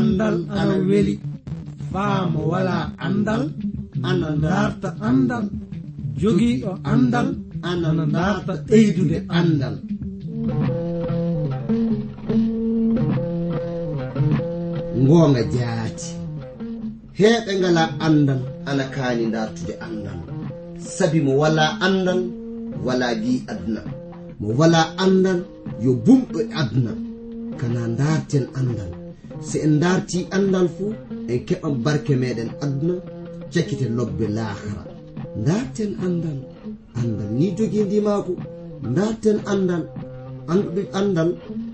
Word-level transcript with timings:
andal 0.00 0.36
ana 0.60 0.74
weli. 0.88 1.14
Faamo 1.92 2.40
wala 2.52 2.76
andal 3.06 3.42
ana 4.08 4.28
darta 4.44 4.88
andal. 5.08 5.44
Jogiiɗo 6.20 6.72
andal 6.92 7.28
ana 7.70 8.04
darta 8.16 8.52
ɓeydude 8.68 9.18
andal. 9.38 9.76
Ngoonga 15.02 15.42
jaati. 15.54 16.08
Heɓe 17.18 17.52
ngala 17.60 17.82
andal 18.06 18.40
ana 18.68 18.84
kaani 18.94 19.24
dartude 19.34 19.74
andal. 19.86 20.18
Sabi 20.96 21.18
mo 21.26 21.32
wala 21.42 21.64
andal 21.86 22.20
wala 22.86 23.08
gi 23.22 23.34
aduna. 23.52 23.82
Mo 24.40 24.48
wala 24.60 24.80
andal 25.04 25.38
yo 25.84 25.90
bumɗo 26.04 26.40
aduna. 26.60 26.92
Kana 27.60 27.82
darten 28.00 28.44
andal. 28.58 28.90
so 29.48 29.56
en 29.66 29.74
darti 29.82 30.18
andal 30.36 30.68
fuu 30.76 30.92
en 31.32 31.38
keɓan 31.48 31.74
barke 31.84 32.12
meɗen 32.22 32.50
aduna 32.64 32.94
cakkite 33.52 33.86
lobbe 33.96 34.26
lahara 34.36 34.82
darten 35.46 35.90
andal 36.06 36.38
andal 37.00 37.30
ni 37.38 37.46
jogii 37.56 37.84
ndi 37.86 37.98
darten 38.96 39.38
andal 39.52 39.82
anduɗe 40.52 40.82
andal 40.98 41.30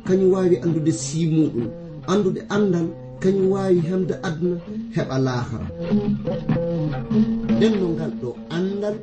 kañum 0.06 0.30
wawi 0.34 0.56
andude 0.64 0.92
simuɗum 1.04 1.66
andude 2.12 2.40
andal 2.56 2.86
kañum 3.22 3.46
wawi 3.54 3.78
hemde 3.88 4.14
aduna 4.28 4.56
heɓa 4.94 5.16
lahara 5.26 5.66
nden 7.54 7.72
no 7.80 7.86
ngal 7.94 8.12
ɗo 8.20 8.28
andal 8.56 8.96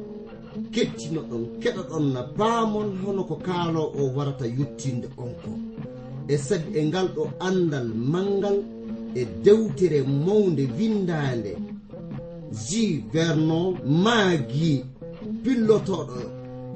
kettino 0.74 1.22
ɗon 1.30 1.44
keɗa 1.62 1.82
ɗon 1.90 2.06
na 2.14 2.22
paamon 2.38 2.88
hono 3.02 3.22
ko 3.30 3.36
kaalo 3.46 3.82
o 4.00 4.02
warata 4.16 4.46
yettinde 4.58 5.08
on 5.24 5.32
ko. 5.42 5.52
e 6.28 6.38
sag 6.38 6.76
e 6.76 6.86
ngal 6.86 7.08
ɗo 7.16 7.24
andal 7.40 7.88
mangal 8.12 8.58
e 9.16 9.26
dewtere 9.44 10.00
mawde 10.26 10.64
windande 10.78 11.58
ji 12.66 12.84
vernon 13.14 13.78
maagi 14.04 14.86
pillotoɗo 15.44 16.20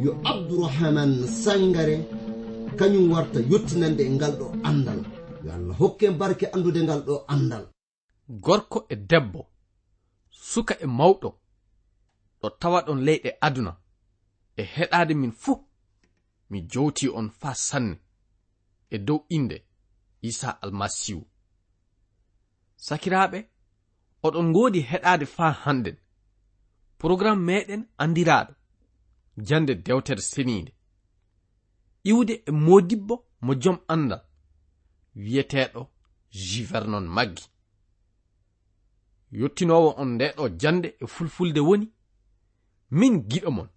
yo 0.03 0.11
abdourahaman 0.31 1.11
sangare 1.44 1.97
kañum 2.77 3.11
warta 3.11 3.39
yettinande 3.52 4.03
e 4.03 4.09
ngal 4.09 4.33
ɗo 4.39 4.47
andal 4.69 4.99
yo 5.45 5.52
allah 5.55 5.75
hokke 5.79 6.11
barke 6.19 6.45
andude 6.55 6.81
ngal 6.83 7.02
ɗo 7.07 7.16
andal 7.27 7.66
gorko 8.29 8.85
e 8.89 8.95
debbo 8.95 9.41
suka 10.29 10.73
e 10.79 10.85
mawɗo 10.85 11.29
ɗo 12.41 12.47
tawa 12.59 12.79
ɗon 12.85 13.00
leyɗe 13.07 13.29
aduna 13.41 13.72
e 14.57 14.63
heɗade 14.75 15.13
min 15.22 15.31
fuu 15.31 15.57
mi 16.50 16.61
jowti 16.72 17.09
on 17.09 17.29
faa 17.39 17.53
sanne. 17.53 17.95
e 18.89 18.97
dow 18.97 19.25
inde 19.30 19.66
isa 20.21 20.61
almasihu. 20.61 21.23
Sakiraaɓe 22.75 23.39
oɗon 24.25 24.45
ngoodi 24.49 24.79
heɗaade 24.89 25.25
faa 25.35 25.52
hannden 25.63 25.97
programme 26.97 27.41
meɗen 27.47 27.81
anndiraaɗo 27.97 28.53
jannde 29.47 29.73
dewtere 29.85 30.21
seniinde. 30.21 30.71
Iwde 32.03 32.33
e 32.45 32.52
modibbo 32.52 33.16
mo 33.41 33.53
jom 33.61 33.77
anndal 33.88 34.23
wiyeteeɗo 35.16 35.81
jivernon 36.31 37.07
maggi. 37.16 37.45
Yottinowo 39.31 39.89
on 40.01 40.09
ndeɗo 40.16 40.44
jannde 40.61 40.88
e 40.99 41.05
fulfulde 41.07 41.59
woni 41.59 41.88
min 42.91 43.13
giɗo 43.29 43.51
mon. 43.51 43.69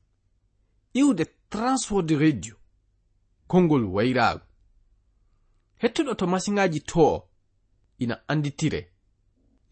Iwde 1.00 1.24
transword 1.50 2.10
radio 2.10 2.54
konngol 3.48 3.84
wayraago 3.94 4.49
hettuɗo 5.82 6.12
to 6.18 6.26
masiŋaji 6.26 6.80
to 6.90 7.02
ina 7.98 8.14
anditire. 8.28 8.80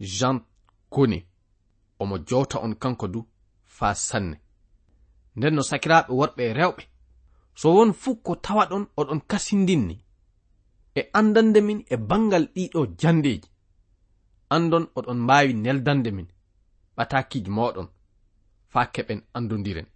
Jean 0.00 0.40
kone 0.90 1.18
omo 1.98 2.16
jowta 2.28 2.58
on 2.64 2.74
kanko 2.82 3.06
du 3.08 3.20
faa 3.76 3.94
sanne. 3.94 4.36
Nden 5.36 5.54
no 5.54 5.62
sakiraaɓe 5.62 6.12
worɓe 6.18 6.42
e 6.50 6.52
rewɓe. 6.58 6.82
So 7.54 7.74
won 7.74 7.92
fuu 7.92 8.16
ko 8.24 8.34
tawa 8.44 8.64
ɗon 8.70 8.84
oɗon 9.00 9.20
kasindinni. 9.30 9.96
E 10.94 11.00
andande 11.18 11.60
min 11.60 11.80
e 11.90 11.96
bangal 11.96 12.44
ɗiɗo 12.54 12.80
jandeji 13.00 13.48
andon 14.54 14.84
oɗon 14.98 15.18
mbaawi 15.24 15.52
neldande 15.54 16.10
min 16.16 16.28
ɓatakiji 16.96 17.50
moɗon 17.50 17.88
faa 18.72 18.86
keɓen 18.94 19.20
andodiren 19.36 19.88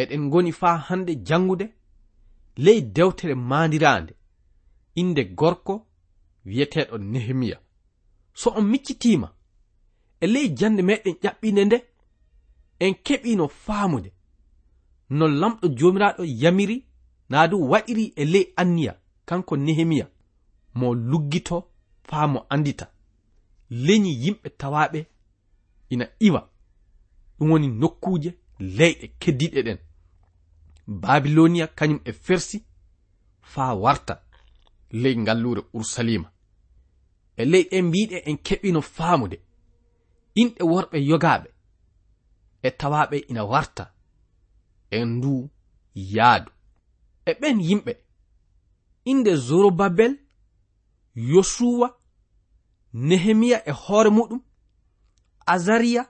eɗen 0.00 0.30
goni 0.30 0.52
faa 0.60 0.76
hande 0.88 1.12
jangude 1.28 1.66
ley 2.64 2.80
dewtere 2.94 3.34
maandiraande. 3.34 4.12
inde 5.00 5.24
gorko 5.24 5.86
wiyeteɗo 6.46 6.98
nehemiya. 6.98 7.58
So 8.34 8.50
on 8.50 8.62
miccitima 8.72 9.28
e 10.20 10.26
ley 10.26 10.48
jande 10.58 10.82
meɗen 10.82 11.14
ƴaɓɓinde 11.22 11.64
nde 11.64 11.78
en 12.78 12.94
keɓino 13.04 13.48
faamude 13.48 14.10
no 15.10 15.28
lamɗo 15.28 15.68
jomiraɗo 15.78 16.22
yamiri 16.42 16.76
naa 17.30 17.48
du 17.48 17.56
waɗiri 17.70 18.12
e 18.16 18.24
ley 18.24 18.46
anniya 18.56 18.92
kanko 19.28 19.56
nehemiya 19.56 20.06
mo 20.74 20.94
luggito 20.94 21.56
faa 22.08 22.26
mo 22.26 22.46
andita. 22.48 22.86
Leñi 23.70 24.10
yimɓe 24.22 24.48
tawaɓe 24.60 25.06
ina 25.90 26.06
iwa. 26.20 26.40
Ɗum 27.38 27.50
woni 27.50 27.68
nokkuje 27.68 28.30
leyɗe 28.58 29.06
keddiɗe 29.20 29.62
ɗen. 29.66 29.78
Babilonia 30.86 31.66
kañum 31.66 32.00
e 32.04 32.12
fersi 32.12 32.64
faa 33.42 33.74
warta. 33.74 34.22
ley 35.02 35.14
ngallure 35.22 35.62
ursalima 35.78 36.28
e 37.36 37.44
ley 37.44 37.64
en 37.76 37.84
mbiɗe 37.88 38.16
en 38.28 38.36
keɓino 38.46 38.80
faamude. 38.94 39.36
Inɗe 40.40 40.62
worɓe 40.72 40.98
yogaɓe 41.10 41.48
e 42.62 42.68
tawaɓe 42.78 43.16
ina 43.30 43.42
warta. 43.52 43.84
En 44.96 45.08
ndu 45.16 45.32
yaadu. 46.14 46.50
E 47.26 47.32
ɓen 47.40 47.56
yimɓe. 47.68 47.92
Inde 49.10 49.32
zorobabel 49.46 50.12
yosuwa 51.30 51.88
nehemiya 52.92 53.58
e 53.68 53.72
hoore 53.82 54.10
muɗum 54.16 54.40
azariya 55.54 56.02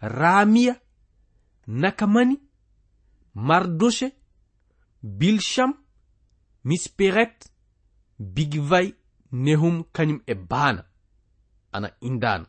ramiya 0.00 0.74
nakamani 1.66 2.36
mardoshe 3.34 4.08
bilsham 5.18 5.72
misperet 6.64 7.36
bigvay 8.18 8.94
nehum 9.32 9.84
kañum 9.92 10.20
e 10.26 10.34
baana 10.34 10.84
ana 11.72 11.88
indana 12.00 12.46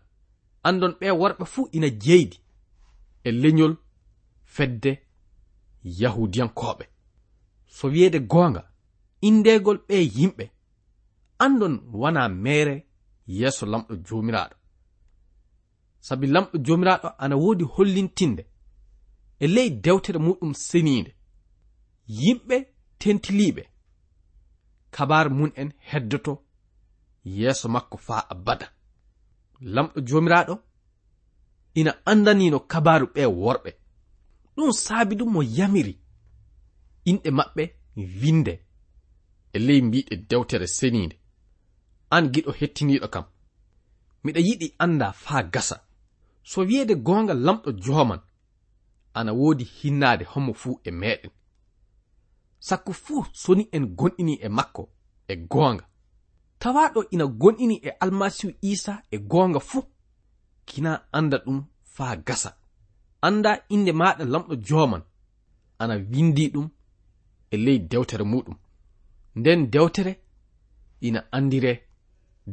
andon 0.64 0.94
ɓe 1.00 1.12
worɓe 1.12 1.46
fuu 1.46 1.70
ina 1.72 1.90
jeydi 1.90 2.38
e 3.24 3.32
leñol 3.32 3.74
fedde 4.46 4.92
yahudiyankoɓe 5.84 6.86
so 7.76 7.88
wiyeede 7.88 8.20
goonga 8.20 8.62
indegol 9.22 9.78
ɓe 9.88 9.96
yimɓe 10.18 10.46
andon 11.40 11.74
wana 11.94 12.30
mere 12.30 12.76
yeeso 13.28 13.66
lamɗo 13.66 13.94
jomiraɗo 14.08 14.56
sabi 16.00 16.28
lamɗo 16.28 16.58
jomiraɗo 16.66 17.10
ana 17.18 17.36
woodi 17.36 17.64
hollintinde 17.64 18.44
e 19.40 19.48
ley 19.48 19.70
dewtere 19.70 20.20
muɗum 20.20 20.54
seniinde. 20.54 21.12
Yimɓe 22.08 22.58
tentiliiɓe. 23.00 23.64
kabar 24.92 25.30
mun 25.30 25.52
en 25.56 25.70
heddoto 25.90 26.34
yeeso 27.26 27.70
makko 27.70 27.98
faa 27.98 28.24
abada. 28.30 28.68
Lamɗo 29.62 30.00
joomiraaɗo 30.08 30.56
ina 31.80 31.92
andanino 32.06 32.60
kabaru 32.60 33.08
ɓe 33.16 33.22
worɓe. 33.26 33.72
Ɗum 34.56 34.72
saabi 34.72 35.16
ɗum 35.20 35.30
mo 35.34 35.42
yamiri. 35.58 35.94
Inɗe 37.10 37.30
maɓɓe 37.38 37.64
winde 38.22 38.54
e 39.56 39.60
ley 39.60 39.82
mbiɗe 39.82 40.16
dewtere 40.30 40.68
seniinde. 40.68 41.16
An 42.10 42.24
giɗo 42.34 42.52
hettiniiɗo 42.60 43.08
kam. 43.14 43.26
Miɗa 44.24 44.40
yiɗi 44.48 44.68
anda 44.84 45.08
faa 45.24 45.44
gasa. 45.54 45.78
So 46.44 46.62
wiyeede 46.68 46.96
gonga 46.96 47.34
lamɗo 47.34 47.72
joman 47.84 48.22
ana 49.14 49.34
woodi 49.34 49.64
hinnade 49.64 50.24
homo 50.32 50.54
fuu 50.54 50.80
e 50.84 50.92
meɗen 50.92 51.32
sakko 52.68 52.92
fuu 53.04 53.24
soni 53.42 53.64
en 53.76 53.86
gonɗini 54.00 54.34
e 54.46 54.48
makko 54.58 54.84
e 55.32 55.34
goonga. 55.52 55.86
Tawaɗo 56.62 57.00
ina 57.14 57.26
gonɗini 57.42 57.76
e 57.88 57.90
almasihu 58.04 58.52
isa 58.72 58.94
e 59.12 59.18
goonga 59.32 59.60
fuu 59.70 59.84
kina 60.68 60.92
anda 61.18 61.38
ɗum 61.46 61.60
faa 61.96 62.16
gasa. 62.28 62.52
Anda 63.28 63.52
inde 63.74 63.92
maɗa 64.00 64.24
lamɗo 64.34 64.54
joman 64.68 65.04
ana 65.82 65.96
windi 66.12 66.46
ɗum 66.54 66.68
e 67.54 67.58
ley 67.66 67.80
dewtere 67.92 68.24
muɗum 68.32 68.58
nden 69.40 69.60
dewtere 69.74 70.14
ina 71.08 71.20
andire 71.38 71.72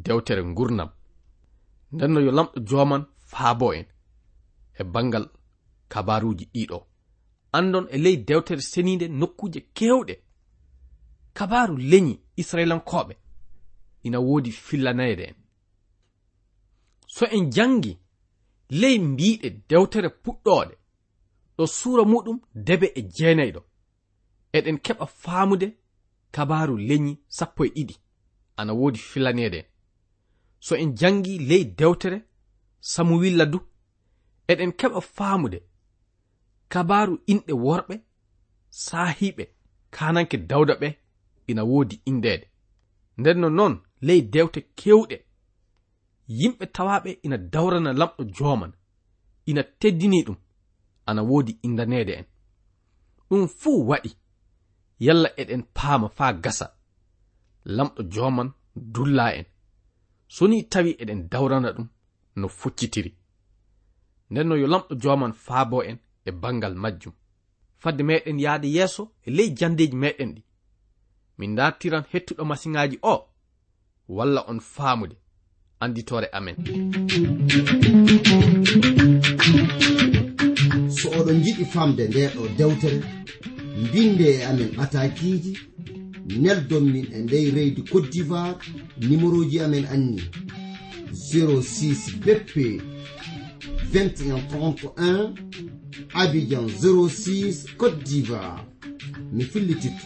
dewtere 0.05 0.43
gurnam 0.56 0.90
ndenno 1.93 2.19
yo 2.26 2.31
lamɗo 2.38 2.58
joman 2.69 3.02
faabo 3.31 3.66
en 3.78 3.87
e 4.81 4.82
bangal 4.93 5.26
kabaruji 5.93 6.44
ɗiɗo 6.55 6.78
andon 7.59 7.87
e 7.91 7.99
ley 7.99 8.17
dewtere 8.17 8.61
seninde 8.61 9.06
nokkuje 9.09 9.61
kewɗe 9.77 10.15
kabaru 11.37 11.77
leñi 11.91 12.15
israilankoɓe 12.37 13.15
ina 14.06 14.19
woodi 14.21 14.51
fillanayde 14.53 15.25
en. 15.31 15.37
So 17.06 17.27
en 17.27 17.51
jangi 17.51 17.99
ley 18.81 18.99
mbiɗe 18.99 19.49
dewtere 19.69 20.09
puɗɗoɗe 20.09 20.75
ɗo 21.56 21.65
suura 21.67 22.05
muɗum 22.12 22.39
debe 22.55 22.87
e 22.95 23.03
jeenayɗo. 23.17 23.61
Eɗen 24.57 24.79
keɓa 24.85 25.07
faamude 25.07 25.67
kabaru 26.35 26.77
leñi 26.89 27.12
sappo 27.29 27.65
e 27.65 27.69
ɗiɗi. 27.77 27.95
Ana 28.57 28.73
woodi 28.73 28.99
fillaneede 28.99 29.59
en. 29.59 29.67
So 30.61 30.77
en 30.77 30.91
jangi 30.97 31.39
ley 31.39 31.65
dewtere 31.65 32.19
samuwilla 32.81 33.47
du 33.47 33.59
eɗen 34.49 34.73
keɓa 34.81 35.00
faamude 35.00 35.59
kabaru 36.75 37.15
inɗe 37.32 37.53
worɓe 37.65 37.94
sahiɓe 38.85 39.44
kananke 39.94 40.37
dawda 40.50 40.75
ɓe 40.82 40.88
ina 41.50 41.62
woodi 41.71 41.97
indede 42.11 42.47
nden 43.19 43.38
no 43.41 43.49
noon 43.59 43.75
ley 44.06 44.21
dewte 44.32 44.61
kewɗe. 44.79 45.17
Yimɓe 46.38 46.65
tawaɓe 46.75 47.11
ina 47.26 47.37
dawrana 47.53 47.91
lamɗo 48.00 48.23
joman 48.37 48.73
ina 49.50 49.62
teddini 49.81 50.19
ɗum 50.26 50.38
ana 51.09 51.23
woodi 51.31 51.53
indanede 51.67 52.12
en. 52.21 52.26
Ɗum 53.29 53.43
fuu 53.59 53.81
waɗi 53.91 54.11
yalla 55.06 55.29
eɗen 55.41 55.62
paama 55.76 56.09
faa 56.17 56.32
gasa. 56.44 56.67
Lamɗo 57.76 58.00
joman 58.15 58.49
dulla 58.94 59.26
en. 59.38 59.47
So 60.35 60.43
ni 60.49 60.56
tawi 60.73 60.91
eɗen 61.03 61.21
dawrana 61.32 61.69
ɗum 61.76 61.88
no 62.41 62.47
foccitiri 62.61 63.11
nden 64.31 64.47
no 64.49 64.55
yo 64.62 64.67
lamɗo 64.73 64.93
joman 65.03 65.32
faabo 65.47 65.79
en 65.91 65.99
e 66.25 66.31
bangal 66.32 66.75
majjum. 66.75 67.12
Fadde 67.76 68.03
meɗen 68.03 68.38
yahde 68.41 68.69
yeeso 68.76 69.03
e 69.26 69.31
ley 69.31 69.55
jandeji 69.59 69.97
meɗen 69.97 70.31
ɗi. 70.35 70.43
Min 71.38 71.55
dartiran 71.56 72.05
hettuɗo 72.12 72.44
masiŋaji 72.44 72.99
o 73.03 73.15
walla 74.09 74.41
on 74.50 74.61
faamude. 74.61 75.17
Anditore 75.81 76.29
amen. 76.32 76.56
So 80.97 81.06
oɗon 81.19 81.38
jiɗi 81.44 81.65
famde 81.65 82.03
ndeɗo 82.09 82.43
dewtere 82.59 83.00
mbinde 83.82 84.26
e 84.38 84.44
amen 84.44 84.71
atakiji 84.82 85.53
neldon 86.43 86.85
min 86.93 87.06
e 87.12 87.19
ndey 87.23 87.50
reydi 87.50 87.82
cote 87.82 88.09
d'ivoire 88.12 88.59
numéro 89.00 89.44
ji 89.50 89.61
amen 89.61 89.85
anni 89.94 90.23
06 91.12 92.17
beppe 92.25 92.81
21 93.94 94.41
31 94.49 95.35
Abidjan 96.14 96.67
06 96.69 97.67
Côte 97.79 98.02
d'Ivoire. 98.02 98.64
Mi 99.31 99.44
fillititto 99.44 100.05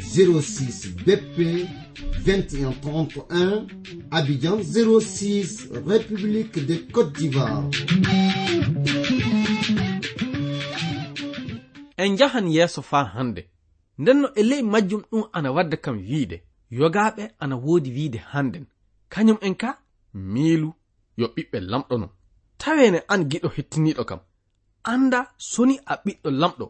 06 0.00 0.88
BP 1.06 1.68
2131 2.24 3.68
Abidjan 4.10 4.58
06 4.60 5.68
République 5.86 6.66
de 6.66 6.74
Côte 6.92 7.12
d'Ivoire. 7.12 7.70
En 11.96 12.16
jahan 12.16 12.48
yeeso 12.48 12.82
faa 12.82 13.04
hannde 13.04 13.46
ndenno 13.98 14.28
e 14.34 14.42
ley 14.42 14.62
majjum 14.62 15.02
ɗum 15.12 15.24
ana 15.32 15.52
wadda 15.52 15.76
kam 15.76 15.98
wiide 15.98 16.42
yogaaɓe 16.70 17.30
ana 17.38 17.56
woodi 17.56 17.90
wiide 17.90 18.18
hannden 18.32 18.66
kañum 19.08 19.38
en 19.40 19.54
ka 19.54 19.78
miilu 20.14 20.74
yo 21.16 21.26
ɓiɓɓe 21.36 21.60
lamɗo 21.60 21.98
non. 21.98 22.10
tawene 22.58 22.98
an 23.08 23.22
giɗo 23.30 23.48
hettiniɗo 23.56 24.04
kam. 24.10 24.20
Anda 24.92 25.20
soni 25.50 25.74
a 25.86 25.94
ɓiɗɗo 26.04 26.30
lamɗo. 26.40 26.66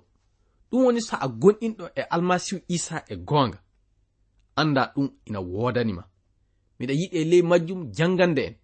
Ɗum 0.71 0.85
woni 0.85 1.01
sa 1.09 1.17
a 1.25 1.29
gonɗinɗo 1.41 1.85
e 1.95 2.03
almasihu 2.15 2.61
isa 2.69 2.97
e 3.09 3.17
goonga 3.29 3.59
anda 4.61 4.93
ɗum 4.95 5.09
ina 5.27 5.41
woodanima 5.41 6.03
miɗa 6.79 6.93
yiɗe 7.01 7.19
ley 7.31 7.43
majjum 7.43 7.81
jangande 7.97 8.43
en. 8.49 8.55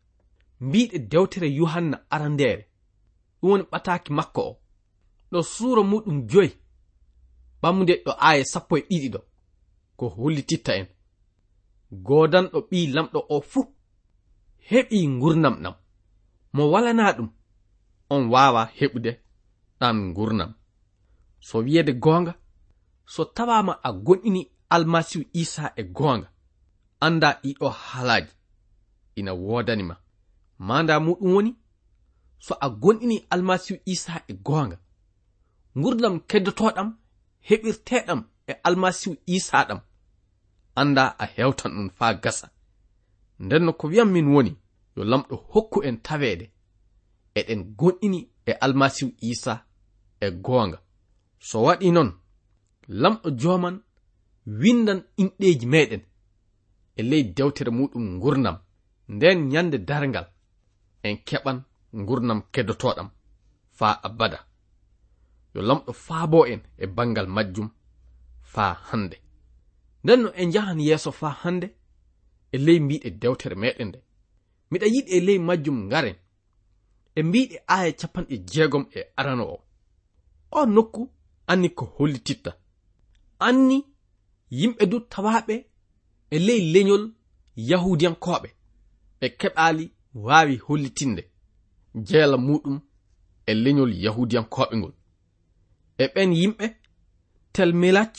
Mbiɗe 0.60 0.98
dewtere 1.10 1.48
yohanna 1.58 1.96
arandere. 2.14 2.62
Ɗum 3.40 3.50
woni 3.50 3.64
ɓataki 3.72 4.10
makko 4.18 4.40
o. 4.50 4.52
Ɗo 5.30 5.38
suura 5.42 5.82
muɗum 5.90 6.18
joyi. 6.30 6.50
Ɓamde 7.62 7.94
ɗo 8.04 8.12
aya 8.28 8.44
sappo 8.52 8.76
e 8.78 8.82
ɗiɗi 8.88 9.08
ɗo. 9.14 9.20
Ko 9.96 10.04
hollititta 10.16 10.72
en. 10.80 10.86
Godanɗo 12.06 12.58
ɓi 12.68 12.78
lamɗo 12.94 13.18
o 13.28 13.40
fuu. 13.40 13.62
Heɓi 14.70 14.98
ngurnam 15.08 15.56
ɗam 15.62 15.75
mo 16.52 16.70
walana 16.72 17.12
ɗum. 17.16 17.28
On 18.10 18.22
wawa 18.32 18.62
heɓude 18.78 19.12
ɗam 19.81 20.14
gurnam. 20.14 20.54
So 21.40 21.58
wiyede 21.58 21.93
gonga 21.93 22.34
so 23.06 23.25
tawama 23.25 23.72
a 23.82 23.93
gonɗini 23.93 24.43
almasihu 24.70 25.25
isa 25.32 25.72
e 25.76 25.82
gonga 25.96 26.28
anda 27.00 27.28
ɗiɗo 27.43 27.69
haalaaji 27.70 28.32
ina 29.19 29.32
wodanima 29.34 29.96
manda 30.58 30.94
muɗum 31.00 31.32
woni 31.34 31.52
so 32.38 32.54
a 32.60 32.69
gonɗini 32.82 33.16
almasihu 33.31 33.81
isa 33.84 34.14
e 34.28 34.32
gonga 34.46 34.76
gurdam 35.82 36.14
keddotoɗam 36.31 36.88
heɓirteɗam 37.49 38.20
e 38.46 38.52
almasihu 38.66 39.16
isa 39.26 39.58
ɗam 39.69 39.81
anda 40.81 41.04
a 41.19 41.26
hewtan 41.34 41.72
ɗum 41.76 41.88
faa 41.99 42.12
gasa. 42.22 42.46
Nden 43.38 43.64
no 43.64 43.72
ko 43.72 43.84
wiyam 43.88 44.10
min 44.12 44.26
woni 44.34 44.52
yo 44.96 45.04
lamɗo 45.04 45.34
hokku 45.52 45.78
en 45.88 45.96
taweede 46.06 46.46
eɗen 47.38 47.60
gonɗini 47.78 48.20
e 48.46 48.52
almasihu 48.64 49.10
isa 49.20 49.54
e 50.20 50.30
goonga. 50.44 50.78
So 51.38 51.56
waɗi 51.66 51.90
noon 51.92 52.10
lamɗo 53.02 53.28
joman 53.40 53.76
windan 54.60 55.00
inɗeji 55.22 55.66
meɗen 55.66 56.02
e 56.98 57.02
ley 57.10 57.22
dewtere 57.36 57.70
muɗum 57.78 58.06
gurdam 58.22 58.56
nden 59.08 59.38
yande 59.52 59.78
dargal 59.88 60.26
en 61.02 61.16
keɓan 61.28 61.58
gurdam 62.06 62.40
keddotoɗam 62.52 63.08
faa 63.78 63.94
abada. 64.06 64.38
Yo 65.54 65.60
lamɗo 65.68 65.92
faabo 65.92 66.46
en 66.52 66.60
e 66.82 66.86
bangal 66.96 67.26
majjum 67.36 67.68
faa 68.52 68.74
hande 68.88 69.16
nden 70.04 70.20
no 70.22 70.28
en 70.40 70.52
jahan 70.52 70.80
yeeso 70.80 71.10
faa 71.20 71.34
hande 71.42 71.66
e 72.54 72.56
ley 72.58 72.78
mbiɗe 72.80 73.08
dewtere 73.20 73.56
meɗen 73.62 73.88
nde. 73.88 73.98
miɗa 74.72 74.86
yiɗi 74.94 75.10
e 75.16 75.20
ley 75.26 75.38
majjum 75.46 75.78
ngaren 75.86 76.16
e 77.19 77.20
mbiɗe 77.28 77.56
aya 77.74 77.92
capanɗe 78.00 78.36
jeegom 78.50 78.84
e 78.98 79.00
arano 79.19 79.44
o 79.54 79.56
o 80.58 80.60
nokku 80.74 81.02
anni 81.50 81.69
ko 81.78 81.84
hollititta 81.96 82.50
anni 83.46 83.76
yimɓe 84.58 84.84
du 84.90 84.96
tawaɓe 85.12 85.54
e 86.35 86.37
ley 86.47 86.61
leñol 86.75 87.04
yahudiyankoɓe 87.70 88.49
ɓe 89.20 89.26
keɓali 89.40 89.85
wawi 90.26 90.56
hollitinde 90.66 91.23
jeela 92.06 92.37
muɗum 92.47 92.76
e 93.47 93.52
leñol 93.54 93.92
yahudiyankoɓe 94.04 94.75
ngol. 94.78 94.94
E 96.02 96.04
ɓen 96.14 96.30
yimɓe 96.40 96.66
tel 97.52 97.70
melach 97.80 98.16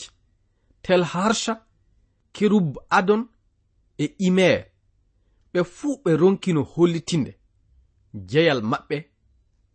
tel 0.82 1.02
harsha 1.12 1.54
kerub 2.32 2.78
adon 2.90 3.22
e 3.98 4.04
imer 4.26 4.60
ɓe 5.54 5.60
fuu 5.76 5.96
ɓe 6.04 6.10
ronkino 6.20 6.62
hollitinde 6.72 7.32
jeyal 8.30 8.60
maɓɓe 8.70 8.96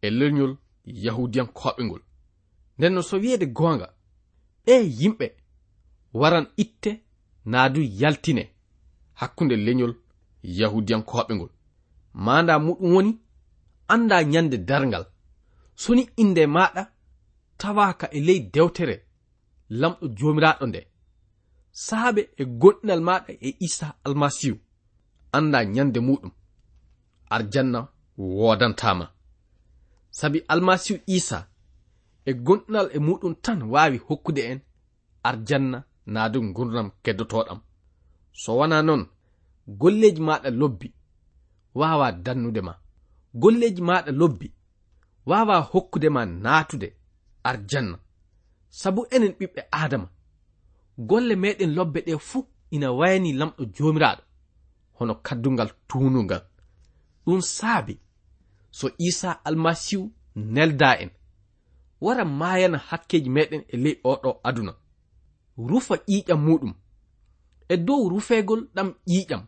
e 0.06 0.08
leñol 0.20 0.54
yahudiyankoɓe 1.06 1.82
ngol 1.88 2.04
nden 2.78 2.94
no 2.94 3.02
so 3.02 3.16
wiyeede 3.22 3.46
goonga 3.58 3.88
ɓe 4.66 4.74
yimɓe 5.00 5.28
waran 6.20 6.48
itte 6.64 6.92
naa 7.52 7.70
du 7.74 7.82
yaltine 8.02 8.44
hakkunde 9.20 9.56
leñol 9.66 9.94
yahudiyankoɓe 10.60 11.34
ngol 11.36 11.52
manda 12.26 12.54
muɗum 12.66 12.94
woni 12.96 13.12
anda 13.94 14.24
ñande 14.24 14.58
darngal. 14.70 15.06
Soni 15.76 16.04
inde 16.18 16.44
maɗa 16.56 16.84
tawaka 17.58 18.06
e 18.12 18.20
ley 18.28 18.40
dewtere 18.54 18.96
lamɗo 19.80 20.06
jomiraɗo 20.18 20.66
nde. 20.68 20.82
Saabe 21.86 22.22
e 22.38 22.44
gonɗinal 22.62 23.02
maɗa 23.08 23.32
e 23.48 23.50
isa 23.68 23.88
almasihu. 24.06 24.58
anda 25.32 25.66
nyande 25.66 26.00
muɗum. 26.00 26.32
Arjanna 27.30 27.88
wodantama. 28.18 29.06
Sabi 30.12 30.40
almasihu 30.48 31.00
isa 31.18 31.48
e 32.26 32.32
gonɗinal 32.46 32.88
e 32.96 33.00
muɗum 33.08 33.34
tan 33.44 33.60
wawi 33.74 33.98
hokkude 34.08 34.40
en 34.52 34.60
arjanna 35.30 35.78
na 36.14 36.30
gurdam 36.56 36.88
keddotoɗam. 37.04 37.60
So 38.42 38.52
wona 38.58 38.78
noon 38.88 39.04
golleji 39.80 40.22
maɗa 40.28 40.50
lobbi 40.60 40.88
wawa 41.80 42.08
dannude 42.26 42.62
ma. 42.68 42.74
Golleji 43.42 43.82
maɗa 43.90 44.12
lobbi 44.20 44.48
wawa 45.30 45.56
hokkude 45.72 46.10
ma 46.16 46.22
natude 46.26 46.88
arjanna. 47.50 47.98
Sabu 48.70 49.02
enen 49.16 49.34
ɓiɓɓe 49.40 49.62
adama 49.82 50.08
golle 51.08 51.36
meɗen 51.36 51.72
lobbe 51.78 52.00
ɗe 52.08 52.14
fuu 52.28 52.42
ina 52.76 52.88
wayani 53.00 53.32
lamɗo 53.40 53.64
jomiraɗo. 53.76 54.24
hono 55.00 55.15
kaddungal 55.15 55.70
tuunugal 55.88 56.44
ɗum 57.25 57.41
saabi. 57.41 58.00
So 58.72 58.91
isa 58.98 59.46
almasihu 59.46 60.12
nelda 60.36 61.00
en. 61.00 61.10
Wara 62.01 62.25
maayana 62.25 62.77
hakkeji 62.77 63.29
meɗen 63.29 63.63
e 63.68 63.77
ley 63.77 63.96
oɗo 64.03 64.39
aduna. 64.44 64.74
Rufa 65.58 65.96
ƴiƴam 65.96 66.39
muɗum. 66.46 66.74
E 67.70 67.77
dow 67.77 68.10
rufegol 68.10 68.62
ɗam 68.75 68.89
ƴiƴam. 69.08 69.44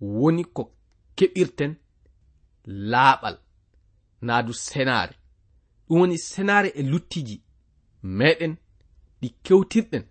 Woni 0.00 0.44
ko 0.44 0.62
keɓirten 1.16 1.72
laaɓal. 2.66 3.36
Naadu 4.22 4.52
senaare. 4.52 5.14
Ɗum 5.88 5.98
woni 6.00 6.18
senaare 6.18 6.68
e 6.74 6.82
luttiji 6.82 7.42
meɗen 8.02 8.56
ɗi 9.20 9.28
kewtirɗen 9.44 10.04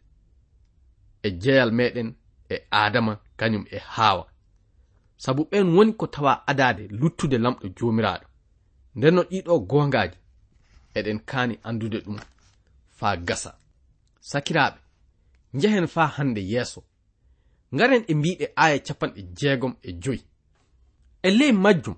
e 1.24 1.30
jeyal 1.42 1.72
meɗen 1.72 2.16
e 2.50 2.56
adama 2.72 3.14
kañum 3.40 3.66
e 3.72 3.78
haawa. 3.94 4.33
sabu 5.24 5.44
ɓen 5.52 5.68
woni 5.76 5.94
ko 6.00 6.08
tawa 6.08 6.34
adade 6.48 6.84
luttude 7.00 7.38
lamɗo 7.44 7.68
jomiraɗo. 7.78 8.26
Nden 8.96 9.14
no 9.16 9.22
ɗiɗo 9.30 9.54
gongaji 9.70 10.18
eɗen 10.98 11.20
kaani 11.30 11.56
andude 11.68 11.98
ɗum 12.06 12.18
faa 12.98 13.16
gasa. 13.28 13.52
Sakiraɓe 14.30 14.80
njehen 15.54 15.88
faa 15.88 16.08
hande 16.16 16.42
yeeso. 16.52 16.82
Ngaren 17.74 18.04
e 18.08 18.14
mbiɗe 18.20 18.46
aya 18.64 18.78
capanɗe 18.86 19.22
jeegom 19.38 19.74
e 19.82 19.92
joyi. 20.04 20.22
E 21.24 21.30
ley 21.38 21.52
majjum 21.64 21.98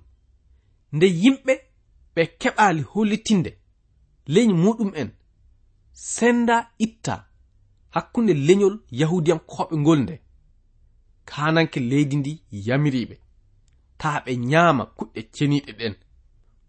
nde 0.95 1.05
yimɓe 1.21 1.53
ɓe 2.15 2.21
keɓali 2.41 2.81
hollitinde 2.91 3.51
leñ 4.33 4.49
muɗum'en 4.63 5.09
senda 5.93 6.55
itta 6.85 7.15
hakkunde 7.95 8.33
leñol 8.47 8.75
yahudiyankoɓe 8.99 9.75
ngol 9.81 9.99
nde. 10.03 10.15
kananke 11.25 11.79
leydi 11.79 12.15
ndi 12.15 12.31
yamiriɓe. 12.51 13.15
Taa 13.97 14.19
ɓe 14.25 14.31
nyaama 14.49 14.83
kuɗɗe 14.97 15.21
ceniɗe 15.35 15.71
ɗen. 15.79 15.95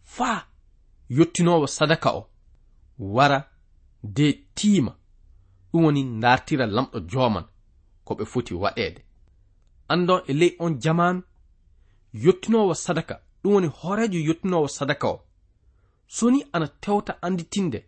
Faa 0.02 0.38
yottinowo 1.16 1.66
sadaka 1.66 2.08
o 2.18 2.22
wara 2.98 3.38
de 4.02 4.26
tiima. 4.54 4.92
Ɗum 5.72 5.84
woni 5.84 6.02
dartira 6.22 6.66
lamɗo 6.66 6.98
joman 7.10 7.44
ko 8.04 8.14
ɓe 8.14 8.24
foti 8.32 8.54
waɗeede 8.54 9.00
andon 9.88 10.22
e 10.26 10.32
ley 10.32 10.56
on 10.58 10.78
jamanu 10.82 11.22
yottinowo 12.24 12.74
sadaka 12.74 13.14
ɗum 13.42 13.52
woni 13.54 13.66
hoorejo 13.78 14.18
yottinowo 14.28 14.68
sadaka 14.68 15.06
o. 15.08 15.20
Soni 16.08 16.44
ana 16.52 16.66
tewta 16.68 17.12
anditinde 17.22 17.78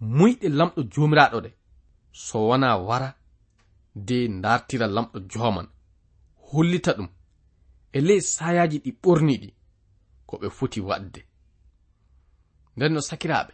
muyɗe 0.00 0.48
lamɗo 0.58 0.80
jomiraɗo 0.92 1.38
ɗe. 1.44 1.50
So 2.12 2.38
wona 2.48 2.76
wara 2.76 3.14
de 3.94 4.28
dartira 4.28 4.86
lamɗo 4.86 5.18
joman 5.32 5.66
hollita 6.52 6.92
ɗum 6.98 7.08
e 7.92 8.00
ley 8.00 8.20
sayaji 8.20 8.78
ɗi 8.84 8.90
ɓorniɗi 9.02 9.48
ko 10.26 10.34
ɓe 10.40 10.48
foti 10.50 10.80
waɗde. 10.88 11.20
Nden 12.76 12.92
no 12.92 13.00
sakiraɓe 13.00 13.52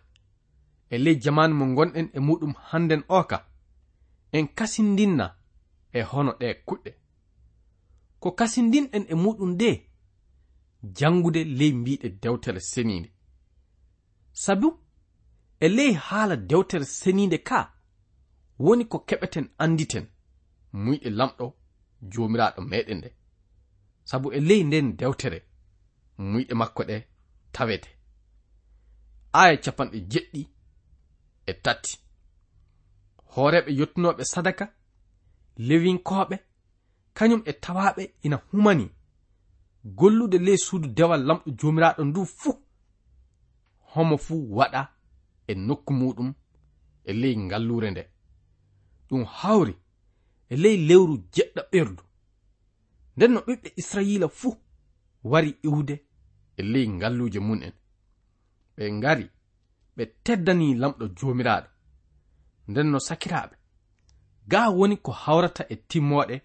e 0.90 0.98
ley 0.98 1.16
jamanu 1.22 1.54
mo 1.54 1.64
gonɗen 1.76 2.08
e 2.16 2.18
muɗum 2.26 2.52
hannden 2.68 3.02
o 3.08 3.24
ka 3.30 3.38
en 4.32 4.46
kasindinna 4.56 5.26
e 5.92 6.00
hono 6.10 6.32
ɗe 6.40 6.48
kuɗɗe. 6.66 6.90
Ko 8.20 8.28
kasindinɗen 8.38 9.04
e 9.08 9.14
muɗum 9.14 9.50
nde 9.54 9.70
jangude 10.96 11.44
ley 11.44 11.72
mbiɗe 11.72 12.08
dewtere 12.22 12.60
seniinde. 12.60 13.10
Sabu 14.32 14.68
e 15.60 15.68
ley 15.68 15.92
haala 15.92 16.36
dewtere 16.36 16.84
seniinde 16.84 17.38
ka 17.48 17.74
woni 18.58 18.84
ko 18.84 18.98
keɓeten 19.08 19.46
anditen 19.58 20.06
muyɗe 20.72 21.10
lamɗo 21.10 21.57
jomiraɗo 22.02 22.60
meɗen 22.70 22.98
nde 22.98 23.08
sabu 24.04 24.32
e 24.32 24.40
ley 24.40 24.62
nden 24.64 24.96
dewtere 24.98 25.38
muyɗe 26.18 26.54
makko 26.60 26.82
ɗe 26.88 26.96
tawete. 27.52 27.88
Aya 29.32 29.56
capanɗe 29.64 29.98
jeɗɗi 30.10 30.42
e 31.46 31.52
tati. 31.64 31.92
Hooreɓe 33.32 33.70
yottunoɓe 33.78 34.22
sadaka 34.32 34.64
lewinkoɓe 35.68 36.36
kañum 37.16 37.42
e 37.50 37.52
tawaɓe 37.52 38.02
ina 38.22 38.36
humani. 38.50 38.86
Gollude 39.84 40.38
ley 40.46 40.58
suudu 40.64 40.88
dewal 40.96 41.22
lamɗo 41.28 41.48
jomiraɗo 41.58 42.02
ndu 42.04 42.20
fuu 42.38 42.54
homo 43.92 44.16
fuu 44.24 44.40
waɗa 44.58 44.80
e 45.46 45.52
nokku 45.54 45.92
muɗum 46.00 46.30
e 47.04 47.12
ley 47.20 47.34
ngallure 47.36 47.90
nde. 47.90 48.02
Ɗum 49.08 49.24
hawri 49.24 49.74
e 50.52 50.56
ley 50.62 50.76
lewru 50.88 51.14
jeɗɗa 51.34 51.62
ɓerdu. 51.72 52.02
Nden 53.16 53.32
no 53.32 53.40
ɓiɓɓe 53.46 53.68
israila 53.80 54.28
fuu 54.28 54.56
wari 55.30 55.50
iwde 55.66 55.94
e 56.56 56.62
ley 56.62 56.86
ngalluuje 56.88 57.40
mun'en 57.48 57.74
ɓe 58.76 58.84
ngari 58.98 59.26
ɓe 59.96 60.02
teddani 60.24 60.66
lamɗo 60.80 61.04
jomiraɗo 61.18 61.68
nden 62.68 62.86
no 62.90 62.98
sakiraɓe 63.08 63.56
ga 64.50 64.60
woni 64.76 64.96
ko 65.04 65.10
hawrata 65.22 65.62
e 65.72 65.76
timmoɗe 65.90 66.36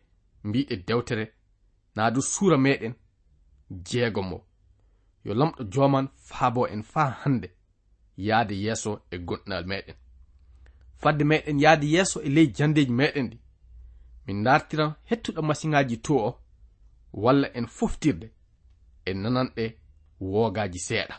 mbiɗe 0.48 0.75
dewtere 0.88 1.25
naa 1.95 2.10
du 2.13 2.22
suura 2.22 2.57
meɗen 2.65 2.93
jeegomo 3.88 4.38
yo 5.25 5.33
lamɗo 5.39 5.62
joman 5.74 6.07
faabo 6.27 6.62
en 6.74 6.83
faa 6.83 7.10
hande 7.22 7.48
yahde 8.27 8.55
yeeso 8.63 8.91
e 9.13 9.17
gonɗinal 9.27 9.65
meɗen 9.72 9.95
fadde 11.01 11.24
meɗen 11.31 11.57
yahde 11.63 11.86
yeeso 11.93 12.17
e 12.22 12.29
ley 12.36 12.48
jandeji 12.57 12.91
meɗen 13.00 13.27
ɗi. 13.31 13.38
min 14.25 14.44
dartiran 14.44 14.94
hettuɗo 15.10 15.42
masiŋaji 15.42 15.98
to 16.06 16.13
o 16.27 16.39
walla 17.13 17.48
en 17.58 17.68
foftirde 17.68 18.27
en 19.06 19.18
nananɗe 19.24 19.65
woogaji 20.20 20.80
seeɗa. 20.88 21.15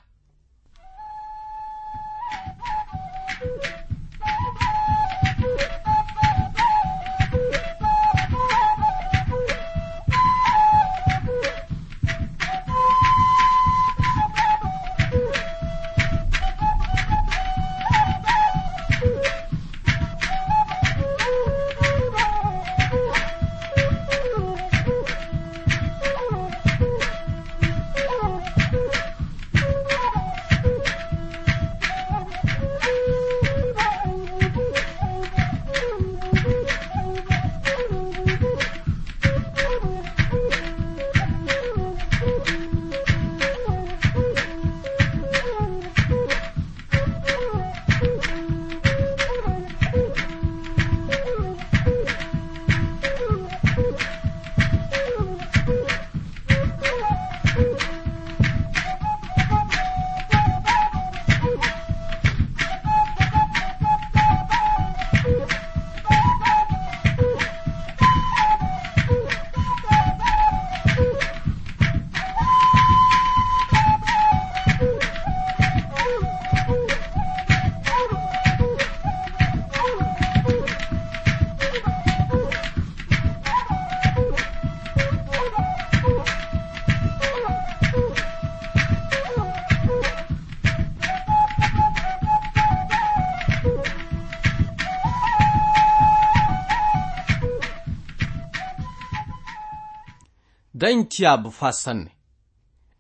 tiyaaba 101.14 101.50
fa 101.50 101.72
sanne 101.72 102.10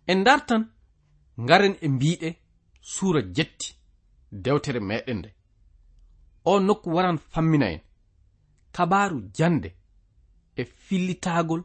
en 0.06 0.24
dartan 0.24 0.62
ngaren 1.42 1.74
e 1.84 1.88
mbiɗe 1.88 2.28
suura 2.80 3.20
jetti 3.36 3.68
dewtere 4.44 4.80
meɗen 4.80 5.18
nde. 5.18 5.30
O 6.44 6.60
nokku 6.66 6.88
waran 6.94 7.18
fammina 7.32 7.66
en. 7.74 7.80
Kabaru 8.72 9.18
jande 9.36 9.68
e 10.56 10.64
fillitagol 10.64 11.62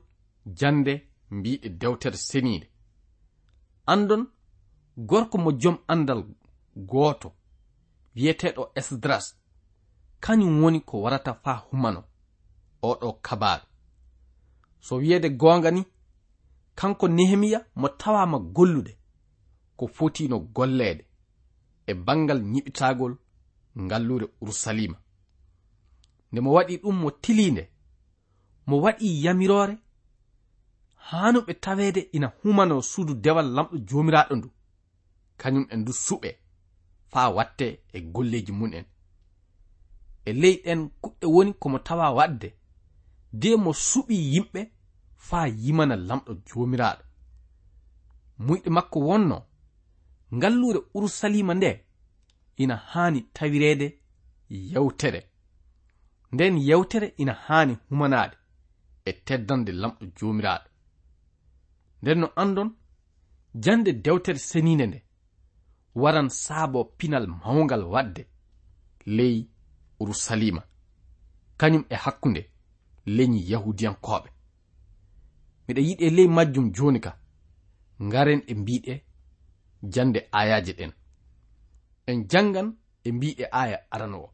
jande 0.59 0.93
mbiɗe 1.31 1.67
dewtere 1.81 2.17
seniide 2.17 2.67
andon 3.85 4.23
gorko 5.09 5.37
mo 5.37 5.51
jom 5.61 5.77
andal 5.93 6.21
gooto 6.75 7.29
wiyeteɗo 8.15 8.63
esdras 8.79 9.25
kañum 10.23 10.63
woni 10.63 10.79
ko 10.81 11.01
warata 11.03 11.33
fa 11.43 11.53
humano. 11.67 12.03
Oɗo 12.81 13.09
kabaru 13.21 13.65
so 14.79 14.95
wiyede 14.95 15.29
gonga 15.29 15.71
ni 15.71 15.81
kanko 16.79 17.07
nehemiya 17.07 17.59
mo 17.75 17.87
tawama 17.89 18.39
gollude 18.39 18.93
ko 19.77 19.87
fotino 19.87 20.39
golleede 20.39 21.03
e 21.87 21.93
bangal 21.93 22.39
ñiɓitagol 22.53 23.13
ngallure 23.83 24.27
urusalima 24.41 24.97
nde 26.31 26.39
mo 26.41 26.49
waɗi 26.57 26.75
ɗum 26.81 26.95
mo 27.01 27.09
tilinde 27.23 27.63
mo 28.67 28.75
waɗi 28.83 29.07
yamirore 29.23 29.75
hano 31.09 31.39
ɓe 31.47 31.53
tawede 31.63 32.01
ina 32.15 32.27
humano 32.41 32.75
suudu 32.81 33.13
dewal 33.23 33.47
lamɗo 33.55 33.75
jomiraɗo 33.87 34.33
ndu. 34.35 34.49
Kañum 35.39 35.65
en 35.73 35.83
du 35.85 35.91
suɓe 36.05 36.29
faa 37.11 37.29
watte 37.35 37.65
e 37.93 37.99
golleji 38.13 38.51
mun 38.59 38.73
en 38.79 38.85
e 40.25 40.31
ley 40.41 40.55
ɗen 40.63 40.81
kuɗɗe 41.01 41.25
woni 41.35 41.51
komo 41.61 41.79
tawa 41.87 42.07
wadde 42.17 42.49
de 43.41 43.49
mo 43.63 43.71
suɓi 43.73 44.15
yimɓe 44.33 44.61
faa 45.27 45.47
yimana 45.61 45.95
lamɗo 46.07 46.31
joomiraaɗo. 46.47 47.03
Muyɗe 48.45 48.69
makko 48.77 48.97
wonno 49.07 49.37
ngalluure 50.35 50.79
urusalima 50.95 51.53
nde 51.55 51.71
ina 52.63 52.75
haani 52.91 53.19
tawireede 53.35 53.87
yewtere. 54.71 55.21
Nden 56.33 56.55
yewtere 56.67 57.07
ina 57.21 57.33
haani 57.45 57.73
humanaade 57.89 58.35
e 59.09 59.11
teddande 59.25 59.71
lamɗo 59.81 60.03
joomiraaɗo. 60.17 60.67
Nden 62.01 62.19
no 62.21 62.27
andon 62.41 62.69
jande 63.63 63.91
dewtere 64.05 64.39
seniinde 64.49 64.85
nde 64.87 64.99
waran 66.01 66.29
saabo 66.29 66.79
pinal 66.97 67.25
mawngal 67.27 67.83
waɗde 67.93 68.21
ley 69.17 69.37
urusalima 70.01 70.61
kañum 71.59 71.83
e 71.89 71.95
hakkunde 72.03 72.41
leñi 73.15 73.39
yahudiyankooɓe. 73.51 74.29
miɗa 75.69 75.81
yiɗi 75.81 76.05
e 76.05 76.09
ley 76.09 76.27
majjum 76.27 76.71
joni 76.75 76.99
ka 76.99 77.11
ngaren 78.01 78.41
e 78.47 78.53
mbiɗe 78.53 78.93
jande 79.93 80.19
ayaje 80.31 80.73
ɗen. 80.73 80.91
En 82.07 82.27
jangan 82.31 82.67
e 83.03 83.11
mbiɗe 83.11 83.43
aya 83.51 83.77
arano 83.91 84.17
o 84.25 84.29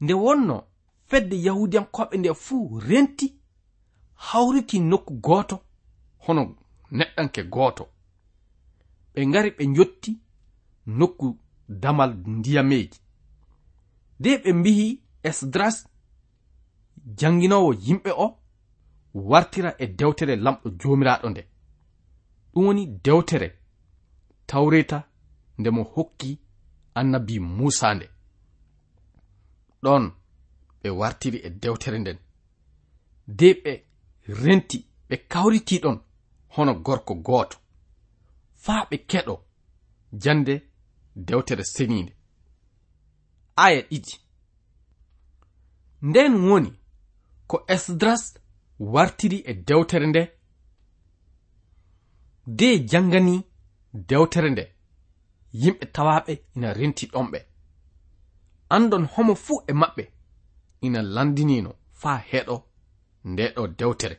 nde 0.00 0.14
wonno 0.14 0.56
fedde 1.08 1.36
yahudiyankoɓe 1.46 2.16
nde 2.18 2.34
fuu 2.34 2.80
renti 2.88 3.26
hawriti 4.14 4.80
nokku 4.80 5.12
gooto 5.14 5.56
hono 6.24 6.42
neɗɗanke 6.92 7.42
gooto. 7.54 7.84
Ɓe 9.12 9.26
ngari 9.26 9.50
ɓe 9.50 9.64
jotti 9.76 10.18
nokku 10.86 11.26
damal 11.68 12.10
ndiyameji 12.26 12.98
de 14.20 14.30
ɓe 14.42 14.52
mbihi 14.52 15.02
esdras 15.22 15.76
janginowo 17.18 17.70
yimɓe 17.74 18.10
o 18.24 18.39
wartira 19.14 19.74
e 19.78 19.86
dewtere 19.86 20.36
lamɗo 20.36 20.70
jomiraɗo 20.80 21.28
nde. 21.30 21.42
Ɗum 22.52 22.66
woni 22.66 22.86
dewtere 22.86 23.58
tawreta 24.46 25.08
nde 25.58 25.70
mo 25.70 25.82
hokki 25.82 26.38
annabi 26.94 27.40
musa 27.40 27.94
nde. 27.94 28.06
Ɗon 29.82 30.12
ɓe 30.82 30.90
wartiri 30.90 31.38
e 31.38 31.50
dewtere 31.50 31.98
nden. 31.98 32.18
De 33.26 33.48
ɓe 33.62 33.72
renti 34.42 34.78
ɓe 35.08 35.16
kawriti 35.28 35.78
ɗon 35.78 35.98
hono 36.54 36.74
gorko 36.74 37.14
gooto. 37.14 37.58
Faa 38.54 38.84
ɓe 38.90 38.96
keɗo 39.10 39.44
jande 40.12 40.54
dewtere 41.16 41.64
seniinde. 41.64 42.12
Aya 43.56 43.82
ɗiɗi. 43.82 44.14
Nden 46.02 46.34
woni 46.48 46.72
ko 47.46 47.64
esdras 47.68 48.39
wartiri 48.80 49.38
e 49.46 49.54
dewtere 49.54 50.06
nde? 50.06 50.22
De 52.46 52.78
jangani 52.78 53.44
dewtere 53.92 54.50
nde? 54.50 54.64
Yimɓe 55.52 55.86
tawaɓe 55.94 56.32
ina 56.56 56.72
renti 56.72 57.06
ɗonɓe. 57.12 57.38
Andon 58.68 59.04
homo 59.12 59.34
fuu 59.34 59.62
e 59.66 59.72
maɓɓe 59.72 60.04
ina 60.80 61.02
landinino 61.02 61.70
faa 62.00 62.18
heɗo 62.30 62.56
ndeɗo 63.24 63.62
dewtere. 63.78 64.16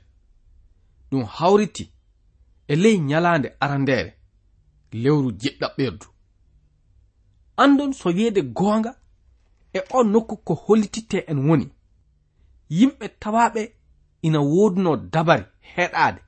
Ɗum 1.10 1.24
hawriti 1.36 1.94
e 2.68 2.76
ley 2.76 2.98
nyalaande 3.00 3.50
arandeere 3.60 4.12
lewru 4.92 5.30
jiɗɗa 5.42 5.68
ɓerdu 5.78 6.08
andon 7.64 7.94
so 7.94 8.10
wiyeede 8.10 8.42
goonga 8.42 8.92
e 9.74 9.80
o 9.90 10.04
nokku 10.04 10.36
ko 10.38 10.54
hollititte 10.54 11.18
en 11.32 11.40
woni 11.48 11.68
yimɓe 12.70 13.06
tawaɓe 13.22 13.62
ina 14.22 14.40
woduno 14.40 14.98
dabari 14.98 15.46
heɗaade. 15.76 16.22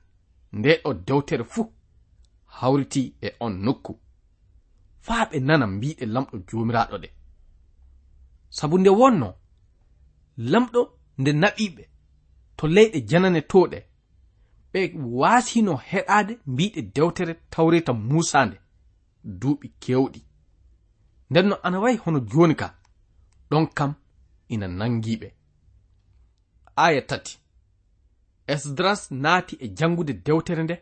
Nde 0.52 0.80
ɗo 0.84 0.90
dewtere 1.06 1.44
fuu 1.44 1.72
hawriti 2.46 3.14
e 3.20 3.28
on 3.40 3.52
nokku. 3.64 3.92
Faa 5.00 5.24
ɓe 5.30 5.40
nana 5.40 5.66
mbiɗe 5.66 6.04
lamɗo 6.06 6.36
joomiraaɗo 6.48 6.96
ɗe. 7.02 7.08
Sabu 8.56 8.78
nde 8.78 8.90
wonno 8.90 9.28
lamɗo 10.36 10.80
nde 11.18 11.32
naɓiiɓe 11.32 11.82
to 12.56 12.66
leyɗe 12.66 12.98
janane 13.08 13.40
toɗe 13.40 13.78
ɓe 14.72 14.80
waasino 15.20 15.72
heɗaade 15.90 16.32
mbiɗe 16.46 16.80
dewtere 16.94 17.34
tawreta 17.50 17.92
musande 17.92 18.56
duuɓi 19.40 19.68
kewɗi 19.82 20.20
nden 21.30 21.46
no 21.48 21.56
ana 21.62 21.80
wayi 21.80 21.96
hono 21.96 22.18
jooni 22.30 22.54
ka 22.54 22.66
ɗon 23.50 23.66
kam 23.76 23.94
ina 24.48 24.66
nangiiɓe 24.68 25.28
aya 26.76 27.02
tati. 27.02 27.38
esdras 28.46 29.10
naati 29.10 29.56
e 29.60 29.68
jangude 29.68 30.12
dewtere 30.12 30.62
nde 30.62 30.76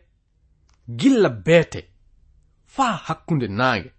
gilla 0.99 1.29
beete 1.29 1.89
faa 2.65 2.95
hakkunde 3.05 3.47
naange. 3.47 3.91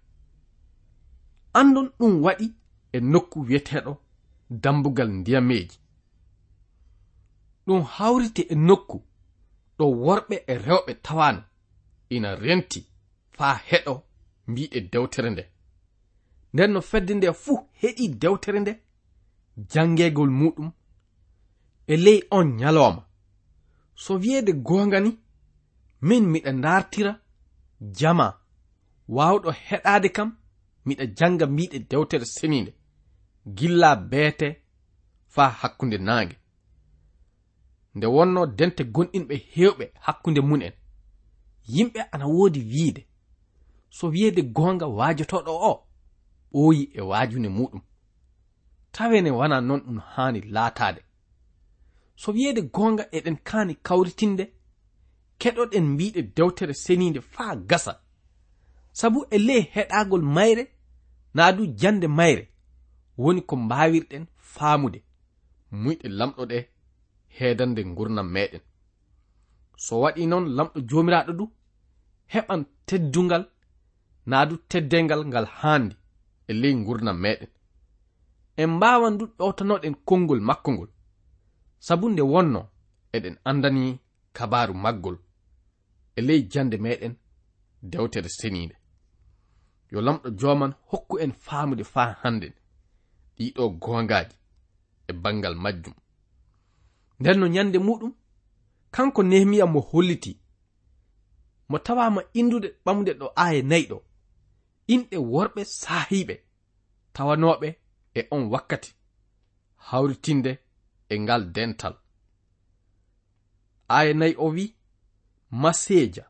Andon 1.53 1.87
ɗum 1.99 2.13
waɗi 2.25 2.47
e 2.91 2.99
nokku 2.99 3.39
wiyeteɗo 3.47 3.93
dambugal 4.49 5.09
ndiyameeji. 5.09 5.77
Ɗum 7.65 7.81
hawrite 7.95 8.41
e 8.53 8.55
nokku 8.55 8.97
ɗo 9.77 9.85
worɓe 10.05 10.35
e 10.47 10.53
rewɓe 10.65 10.93
tawan 11.05 11.37
ina 12.09 12.35
renti 12.35 12.79
faa 13.37 13.55
heɗo 13.69 13.93
mbiɗe 14.47 14.79
dewtere 14.91 15.29
nde. 15.29 15.43
Nden 16.53 16.71
no 16.73 16.81
fedde 16.81 17.13
nde 17.15 17.33
fuu 17.33 17.59
heɗi 17.81 18.05
dewtere 18.21 18.59
nde 18.59 18.73
jangeegol 19.71 20.29
muɗum 20.39 20.69
e 21.87 21.95
ley 21.97 22.19
on 22.31 22.47
nyalooma. 22.59 23.01
so 23.95 24.13
wiyeede 24.21 24.53
goonga 24.53 24.99
ni 24.99 25.11
min 26.01 26.23
miɗa 26.31 26.51
ndartira 26.51 27.21
jama. 27.97 28.27
Waawɗo 29.15 29.49
heɗaade 29.67 30.09
kam 30.15 30.29
miɗa 30.85 31.05
jannga 31.17 31.45
mbiɗe 31.47 31.77
dewtere 31.89 32.25
seniinde 32.25 32.71
gilla 33.57 33.95
beete 33.95 34.47
faa 35.33 35.49
hakkunde 35.49 35.97
naange. 35.97 36.35
Nde 37.95 38.05
wonno 38.15 38.41
dente 38.57 38.83
gonɗinɓe 38.83 39.35
heewɓe 39.53 39.85
hakkunde 40.05 40.41
mun'en. 40.49 40.73
Yimɓe 41.73 41.99
ana 42.13 42.25
woodi 42.27 42.59
wiide. 42.71 43.01
So 43.89 44.07
wiyeede 44.13 44.41
goonga 44.55 44.85
waajotoɗo 44.97 45.51
o 45.69 45.71
ɓooyi 46.53 46.83
e 46.93 47.01
waajunde 47.01 47.49
muɗum 47.57 47.81
tawe 48.91 49.21
ne 49.21 49.31
wona 49.31 49.61
noon 49.61 49.81
ɗum 49.85 49.99
haani 50.13 50.41
laataade. 50.41 51.01
so 52.21 52.31
wiyeede 52.31 52.61
goonga 52.75 53.03
eɗen 53.17 53.37
kaani 53.47 53.73
kawritinde 53.87 54.43
keɗoɗen 55.41 55.85
mbiɗe 55.93 56.21
dewtere 56.35 56.73
seniinde 56.73 57.21
faa 57.33 57.55
gasa. 57.69 57.93
Sabu 58.99 59.19
e 59.35 59.37
ley 59.47 59.61
heɗaagol 59.75 60.21
mayre 60.35 60.63
naa 61.35 61.51
du 61.57 61.63
jannde 61.81 62.07
mayre 62.07 62.43
woni 63.17 63.41
ko 63.49 63.55
mbaawirɗen 63.55 64.23
faamude 64.53 64.99
muyɗe 65.81 66.07
lamɗo 66.19 66.41
ɗe 66.51 66.57
heedande 67.37 67.81
ngurnam 67.91 68.27
meɗen 68.35 68.61
so 69.85 69.93
waɗi 70.03 70.21
noon 70.31 70.45
lamɗo 70.57 70.77
joomiraaɗo 70.89 71.31
du 71.39 71.45
heɓan 72.33 72.61
teddungal 72.87 73.43
naa 74.29 74.45
du 74.49 74.55
teddengal 74.71 75.21
ngal 75.29 75.45
haandi 75.59 75.95
e 76.49 76.53
ley 76.61 76.73
ngurnam 76.81 77.17
meɗen 77.23 77.49
en 78.61 78.69
mbaawan 78.75 79.17
du 79.19 79.25
ɗowtanoɗen 79.37 79.95
konngol 80.07 80.41
makko 80.49 80.69
ngol 80.75 80.89
sabu 81.79 82.09
nde 82.09 82.21
wonno 82.21 82.69
eɗen 83.13 83.37
andani 83.43 83.99
kabaru 84.33 84.73
maggol 84.73 85.17
e 86.15 86.21
ley 86.21 86.41
jande 86.51 86.77
meɗen 86.77 87.15
dewtere 87.81 88.29
seniinde. 88.29 88.75
Yo 89.91 90.01
lamɗo 90.01 90.29
joman 90.39 90.73
hokku 90.89 91.19
en 91.19 91.31
faamude 91.31 91.83
faa 91.83 92.11
hannden 92.21 92.53
ɗiɗo 93.37 93.63
gongaji 93.81 94.35
e 95.07 95.13
bangal 95.13 95.55
majjum. 95.55 95.93
Nden 97.19 97.39
no 97.39 97.47
nyande 97.47 97.77
muɗum 97.79 98.13
kanko 98.91 99.23
nehemiya 99.23 99.65
mo 99.65 99.79
holliti. 99.79 100.39
Mo 101.69 101.77
tawama 101.79 102.21
indude 102.33 102.69
ɓamde 102.85 103.11
ɗo 103.19 103.27
aaya 103.37 103.61
nayɗo. 103.61 103.97
Inɗe 104.93 105.17
worɓe 105.17 105.61
saahiɓe 105.65 106.35
tawanoɓe 107.13 107.67
e 108.13 108.27
on 108.31 108.43
wakkati 108.51 108.91
hawritinde 109.87 110.51
e 111.09 111.19
ngal 111.19 111.51
dental. 111.51 111.95
Aya 113.87 114.13
nayi 114.13 114.35
o 114.37 114.47
wi 114.49 114.75
maseja 115.51 116.25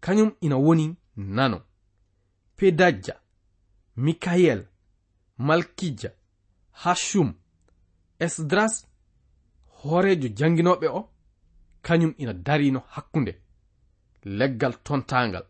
kañum 0.00 0.32
ina 0.40 0.56
woni 0.56 0.96
nano 1.16 1.60
pedajja 2.56 3.14
mikayel 3.96 4.66
malkija 5.38 6.10
hashum 6.70 7.34
esdras 8.18 8.74
hoorejo 9.76 10.28
janginoɓe 10.28 10.86
o 10.98 11.00
kañum 11.82 12.14
ina 12.18 12.32
darino 12.32 12.80
hakkunde 12.94 13.32
leggal 14.24 14.74
tontangal 14.84 15.46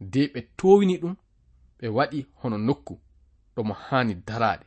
de 0.00 0.20
ɓe 0.32 0.40
towini 0.56 0.94
ɗum 1.02 1.14
ɓe 1.78 1.86
waɗi 1.96 2.26
hono 2.40 2.58
nokku 2.58 2.94
ɗomo 3.54 3.74
hani 3.86 4.14
daraɗe 4.14 4.66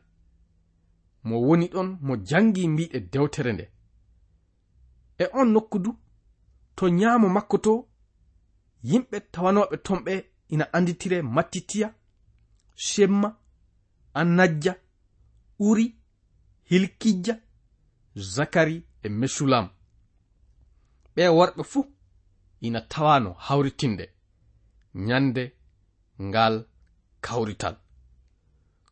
mo 1.24 1.40
woni 1.46 1.66
ɗon 1.68 1.88
mo 2.06 2.16
jangi 2.28 2.68
mbiɗe 2.68 2.98
dewtere 3.12 3.52
nde. 3.52 3.64
E 5.18 5.24
on 5.32 5.48
nokku 5.52 5.78
du 5.78 5.90
to 6.76 6.88
nyaamo 6.88 7.28
makko 7.28 7.58
to 7.58 7.88
yimɓe 8.90 9.16
tawanoɓe 9.32 9.76
tomɓe 9.86 10.12
ina 10.48 10.64
anditire 10.72 11.22
mattitiya 11.22 11.88
shemma 12.74 13.28
annajja 14.14 14.72
uri 15.58 15.86
hilkijja 16.70 17.34
zakari 18.34 18.76
e 19.02 19.08
meshulam 19.08 19.66
ɓe 21.14 21.22
worɓe 21.38 21.62
fuu 21.70 21.84
ina 22.60 22.80
tawano 22.80 23.32
hawritinde 23.32 24.04
nyande 24.94 25.52
ngal 26.20 26.66
kawrital. 27.20 27.76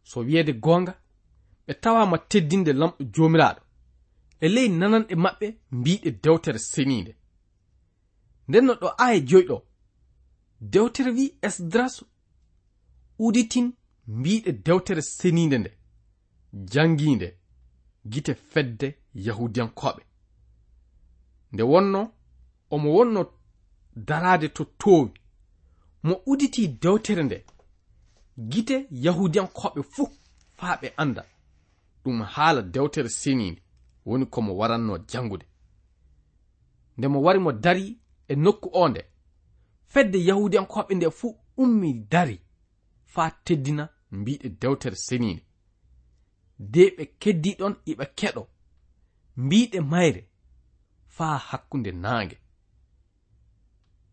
So 0.05 0.21
wiyeede 0.21 0.53
goonga 0.53 1.00
ɓe 1.71 1.75
tawama 1.83 2.19
teddinde 2.31 2.73
lamɗo 2.73 3.03
jomiraɗo 3.15 3.63
e 4.45 4.47
ley 4.55 4.69
nananɗe 4.69 5.15
maɓɓe 5.25 5.47
mbiɗe 5.79 6.11
dewtere 6.23 6.59
seninde 6.59 7.13
nden 8.49 8.65
no 8.67 8.73
ɗo 8.81 8.89
aya 9.05 9.19
joyɗo 9.29 9.57
dewtere 10.73 11.11
wi 11.17 11.25
esdras 11.47 11.95
uditin 13.25 13.67
mbiɗe 14.07 14.53
dewtere 14.67 15.03
seninde 15.03 15.59
nde. 15.59 15.71
Janginde 16.73 17.29
gite 18.11 18.35
fedde 18.35 18.89
yahudiyankoɓe. 19.15 20.03
Nde 21.53 21.63
wonno 21.63 22.01
omo 22.71 22.89
wonno 22.97 23.21
darade 23.95 24.49
to 24.57 24.65
towi 24.81 25.11
mo 26.03 26.15
uditi 26.27 26.69
dewtere 26.83 27.23
nde. 27.25 27.45
Gite 28.51 28.77
yahudiyankoɓe 28.91 29.81
fuu 29.93 30.09
faa 30.57 30.77
ɓe 30.83 30.89
anda 30.97 31.23
ɗum 32.05 32.23
haala 32.23 32.63
dewtere 32.63 33.09
seninde 33.09 33.63
woni 34.07 34.27
komo 34.27 34.57
waranno 34.57 34.99
jangude 35.11 35.47
nde 36.97 37.09
mo 37.09 37.23
wari 37.23 37.39
mo 37.39 37.53
dari 37.53 37.99
e 38.29 38.35
nokku 38.37 38.69
o 38.73 38.89
nde 38.89 39.03
fedde 39.93 40.19
yahudiyankoɓe 40.29 40.95
nde 40.95 41.11
fuu 41.11 41.37
ummi 41.57 41.93
dari 42.13 42.41
faa 43.05 43.31
teddina 43.45 43.89
mbiɗe 44.11 44.49
dewtere 44.61 44.97
seninde 44.97 45.43
de 46.59 46.83
ɓe 46.97 47.05
keddi 47.21 47.51
ɗon 47.59 47.75
iɓe 47.91 48.05
keɗo 48.19 48.43
mbiɗe 49.37 49.81
mayre 49.81 50.23
faa 51.07 51.39
hakkunde 51.49 51.91
naange. 51.93 52.37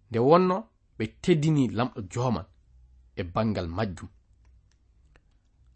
Nde 0.10 0.19
wonno 0.19 0.56
ɓe 0.97 1.06
teddini 1.21 1.63
lamɗo 1.78 2.00
joman 2.12 2.45
e 3.19 3.21
bangal 3.34 3.67
majjum. 3.78 4.10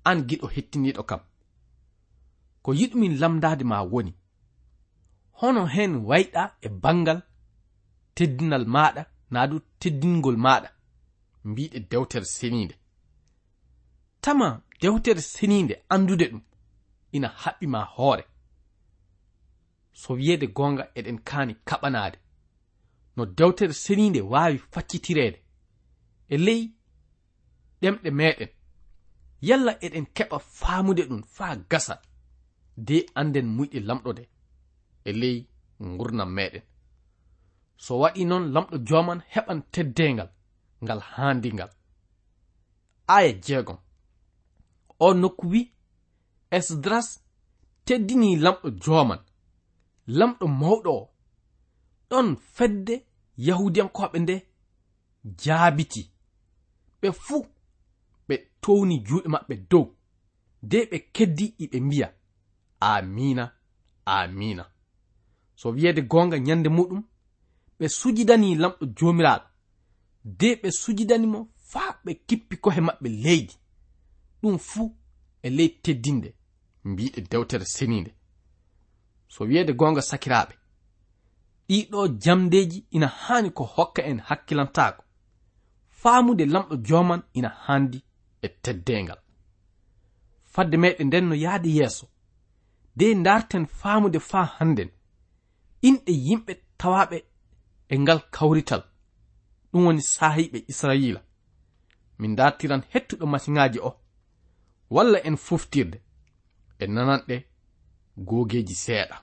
An 0.10 0.17
giɗo 0.28 0.47
hettiniɗo 0.56 1.04
kam. 1.10 1.21
ko 2.63 2.74
yiɗumin 2.74 3.17
lamdade 3.21 3.63
ma 3.63 3.78
woni. 3.91 4.13
Hono 5.39 5.65
hen 5.65 5.93
wayɗa 6.10 6.43
e 6.62 6.69
bangal 6.84 7.19
teddinal 8.15 8.65
maɗa 8.65 9.06
na 9.32 9.47
du 9.47 9.60
teddingol 9.80 10.38
maɗa 10.45 10.69
mbiɗe 11.50 11.80
dewtere 11.89 12.26
seninde 12.26 12.76
tama 14.21 14.47
dewtere 14.82 15.21
seninde 15.21 15.76
andude 15.89 16.26
ɗum 16.32 16.41
ina 17.12 17.28
haɓɓima 17.28 17.80
hoore. 17.95 18.24
So 19.93 20.13
wiyeede 20.13 20.47
gonga 20.47 20.84
eɗen 20.95 21.19
kaani 21.24 21.54
kaɓanaade. 21.67 22.17
No 23.15 23.26
dewtere 23.26 23.74
seniinde 23.74 24.21
waawi 24.21 24.58
faccitireede 24.58 25.39
e 26.30 26.38
ley 26.38 26.62
ɗemɗe 27.82 28.10
meɗen 28.19 28.50
yalla 29.41 29.71
eɗen 29.86 30.06
keɓa 30.15 30.38
faamude 30.39 31.04
ɗum 31.10 31.24
faa 31.24 31.56
gasa. 31.69 31.95
de 32.77 33.05
anden 33.15 33.47
muyɗe 33.55 33.79
lamɗode 33.79 34.23
e 35.05 35.12
ley 35.12 35.47
gurnam 35.97 36.29
meɗen. 36.36 36.63
So 37.77 37.99
waɗi 37.99 38.25
noon 38.25 38.51
lamɗo 38.53 38.77
joman 38.88 39.19
heɓan 39.34 39.60
teddengal 39.71 40.29
ngal 40.84 40.99
handingal 41.13 41.71
aya 43.07 43.31
jeegom. 43.45 43.77
O 44.99 45.13
nokku 45.13 45.45
wi 45.51 45.62
esdras 46.51 47.07
teddini 47.86 48.36
lamɗo 48.36 48.69
joman. 48.84 49.19
Lamɗo 50.07 50.45
mawɗo 50.47 50.91
o. 51.01 51.10
Ɗon 52.10 52.27
fedde 52.55 52.95
yahudiyankoɓe 53.38 54.17
nde 54.19 54.36
jaabiti. 55.41 56.01
Ɓe 57.01 57.07
fuu 57.23 57.45
ɓe 58.27 58.36
towni 58.62 58.95
juuɗe 59.07 59.27
maɓɓe 59.34 59.55
dow. 59.69 59.86
De 60.62 60.77
ɓe 60.91 60.97
keddi 61.15 61.45
iɓe 61.63 61.79
mbiya. 61.79 62.07
amina 62.82 63.52
amina. 64.06 64.65
So 65.56 65.70
wiyeede 65.70 66.02
gonga 66.02 66.38
ñannde 66.38 66.70
muɗum 66.70 67.02
ɓe 67.80 67.86
sujidani 68.00 68.56
lamɗo 68.62 68.86
jomiraɗo 68.98 69.46
de 70.39 70.48
ɓe 70.62 70.70
sujidanimo 70.82 71.39
faa 71.72 71.91
ɓe 72.04 72.12
kippi 72.28 72.56
kohe 72.63 72.82
maɓɓe 72.88 73.10
leydi. 73.24 73.56
Ɗum 74.41 74.58
fuu 74.67 74.88
e 75.46 75.50
ley 75.50 75.70
teddinde 75.84 76.30
mbiɗe 76.84 77.22
dewtere 77.32 77.65
seninde 77.65 78.12
so 79.28 79.44
wiyeede 79.48 79.74
gonga 79.74 80.02
sakiraɓe 80.02 80.54
ɗiɗo 81.70 82.00
jamdeji 82.24 82.80
ina 82.96 83.08
hani 83.08 83.50
ko 83.58 83.63
hokka 83.63 84.02
en 84.10 84.20
hakkilantako 84.28 85.04
faamude 85.89 86.46
lamɗo 86.46 86.76
joman 86.88 87.22
ina 87.34 87.50
handi 87.65 88.00
e 88.41 88.48
teddengal 88.63 89.20
fadde 90.54 90.78
meɗen 90.78 91.08
nden 91.08 91.26
no 91.30 91.36
yahde 91.36 91.70
yeeso. 91.78 92.06
de 92.95 93.23
darten 93.23 93.65
faamude 93.65 94.19
faa 94.19 94.47
hannden. 94.58 94.89
Inɗe 95.88 96.12
yimɓe 96.27 96.54
tawaɓe 96.77 97.17
e 97.89 97.95
ngal 97.99 98.19
kawrital. 98.36 98.84
Ɗum 99.71 99.86
woni 99.86 100.01
saahiɓe 100.01 100.60
israila. 100.71 101.21
Min 102.19 102.36
dartiran 102.36 102.84
hettuɗo 102.93 103.25
masiŋaji 103.25 103.80
o. 103.80 103.91
Walla 104.89 105.19
en 105.27 105.38
foftirde 105.45 105.97
e 106.80 106.86
nananɗe 106.88 107.36
googeji 108.27 108.75
seeɗa. 108.84 109.15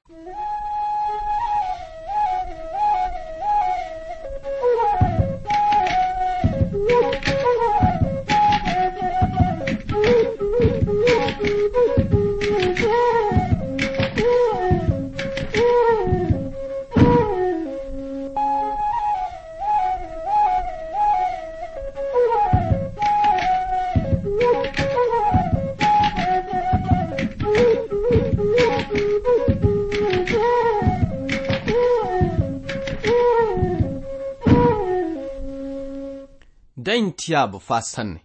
siyaba 37.28 37.60
fa 37.60 37.82
sanne. 37.82 38.20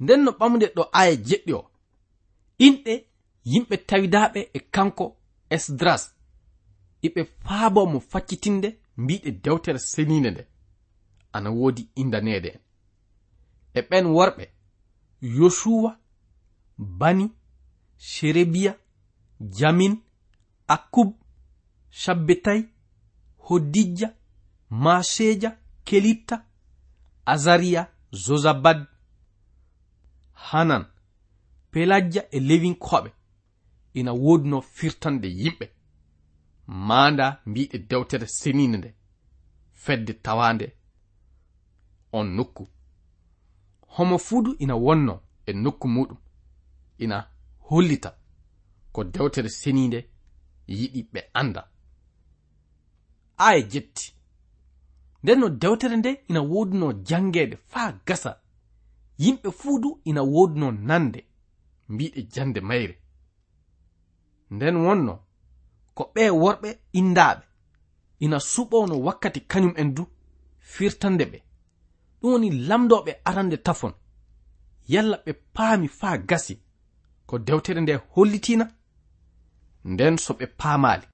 Nden 0.00 0.20
no 0.24 0.30
ɓamde 0.38 0.66
ɗo 0.76 0.82
aya 0.92 1.14
jeɗɗi 1.26 1.52
o. 1.52 1.70
Inɗe 2.66 2.94
yimɓe 3.50 3.76
tawidaɓe 3.88 4.40
e 4.54 4.58
kanko 4.74 5.04
esdras. 5.54 6.02
Iɓe 7.06 7.20
faabo 7.44 7.80
mo 7.92 7.98
faccitinde 8.10 8.68
mbiɗe 8.96 9.30
dewtere 9.44 9.78
seninde 9.78 10.30
nde. 10.30 10.42
Ana 11.32 11.50
woodi 11.58 11.82
indanede 12.00 12.48
en. 12.54 12.60
E 13.74 13.80
ɓen 13.90 14.06
worɓe 14.16 14.44
yosuwa 15.38 15.90
bani 16.78 17.26
sherebiya 17.96 18.72
jamin 19.58 19.94
akub 20.74 21.10
shabbetay 21.90 22.60
hodijja 23.46 24.08
maseja 24.70 25.50
kelitta 25.84 26.36
azariya 27.26 27.95
zozabad 28.10 28.86
hanan 30.32 30.86
pelajja 31.70 32.22
e 32.30 32.40
lewinkoɓe 32.40 33.10
ina 33.94 34.12
wodino 34.12 34.60
firtande 34.60 35.28
yimɓe. 35.28 35.66
Manda 36.66 37.42
mbiɗe 37.46 37.78
dewtere 37.78 38.26
senine 38.26 38.76
nde. 38.78 38.94
Fedde 39.72 40.12
tawande. 40.12 40.76
On 42.12 42.26
nokku. 42.36 42.68
Homo 43.86 44.18
fuudu 44.18 44.56
ina 44.58 44.74
wonno 44.74 45.20
e 45.46 45.52
nokku 45.52 45.88
muɗum. 45.88 46.18
Ina 46.98 47.30
hollita 47.58 48.10
ko 48.92 49.04
dewtere 49.04 49.48
seninde 49.48 50.10
yiɗi 50.68 51.02
ɓe 51.12 51.20
anda 51.34 51.70
aye 53.36 53.62
jetti. 53.62 54.15
nden 55.22 55.40
no 55.40 55.48
dewtere 55.48 55.96
nde 55.96 56.10
ina 56.28 56.40
woduno 56.40 56.92
no 56.92 57.56
faa 57.66 57.92
gasa. 58.06 58.40
Yimɓe 59.18 59.50
fuu 59.50 59.78
du 59.82 60.00
ina 60.04 60.22
woduno 60.22 60.70
nande 60.72 61.24
mbiɗe 61.88 62.20
jande 62.32 62.60
mayre. 62.60 62.94
Nden 64.50 64.76
wonno 64.76 65.14
ko 65.94 66.02
ɓe 66.14 66.30
worɓe 66.30 66.78
indaɓe 66.92 67.42
ina 68.24 68.38
suɓono 68.52 68.94
wakkati 69.06 69.40
kañum 69.40 69.74
en 69.76 69.94
du 69.94 70.02
firtande 70.58 71.24
ɓe. 71.32 71.38
Ɗum 72.20 72.32
woni 72.32 72.50
lamdoɓe 72.68 73.12
arande 73.24 73.56
tafon. 73.56 73.94
Yalla 74.88 75.16
ɓe 75.24 75.32
paami 75.54 75.88
faa 75.88 76.18
gasi 76.18 76.54
ko 77.26 77.38
dewtere 77.38 77.80
nde 77.80 77.94
hollitina 78.12 78.64
nden 79.84 80.18
so 80.18 80.34
ɓe 80.34 80.46
paamali 80.46 81.06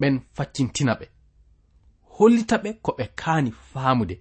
ɓen 0.00 0.14
faccintina 0.36 0.94
ɓe. 0.94 1.13
hollita 2.16 2.56
ɓe 2.62 2.70
ko 2.84 2.90
ɓe 2.98 3.04
kaani 3.20 3.50
faamude. 3.70 4.16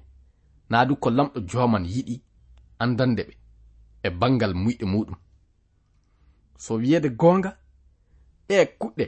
Naa 0.70 0.86
du 0.88 0.96
ko 0.96 1.10
lamɗo 1.10 1.40
joman 1.50 1.86
yiɗi 1.94 2.16
andande 2.84 3.22
ɓe 3.28 3.34
e 4.04 4.10
bangal 4.20 4.54
muyɗe 4.64 4.86
muɗum 4.94 5.16
so 6.64 6.72
wiyeede 6.82 7.10
goonga 7.20 7.52
ɗe 8.48 8.56
kuɗɗe 8.80 9.06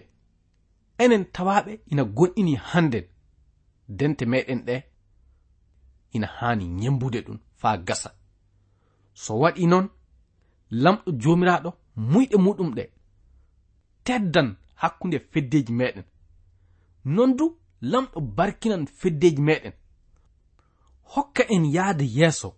enen 1.04 1.24
tawaɓe 1.36 1.72
ina 1.92 2.04
gonɗini 2.18 2.54
hannden 2.70 3.06
dente 3.98 4.24
meɗen 4.32 4.60
ɗe 4.68 4.76
ina 6.16 6.28
haani 6.38 6.66
ñembude 6.80 7.20
ɗum 7.26 7.38
faa 7.62 7.78
gasa. 7.88 8.10
So 9.14 9.32
waɗi 9.42 9.66
noon 9.72 9.88
lamɗo 10.84 11.10
joomiraaɗo 11.22 11.70
muyɗe 12.12 12.38
muɗum 12.46 12.70
ɗe 12.78 12.84
teddan 14.06 14.50
hakkunde 14.82 15.18
feddeeji 15.32 15.74
meɗen 15.80 16.06
non 17.16 17.32
du 17.38 17.46
lamɗo 17.82 18.22
barkinan 18.22 18.86
feddeji 18.86 19.42
meɗen. 19.42 19.74
Hokka 21.14 21.44
en 21.50 21.66
yahde 21.66 22.06
yeeso 22.18 22.50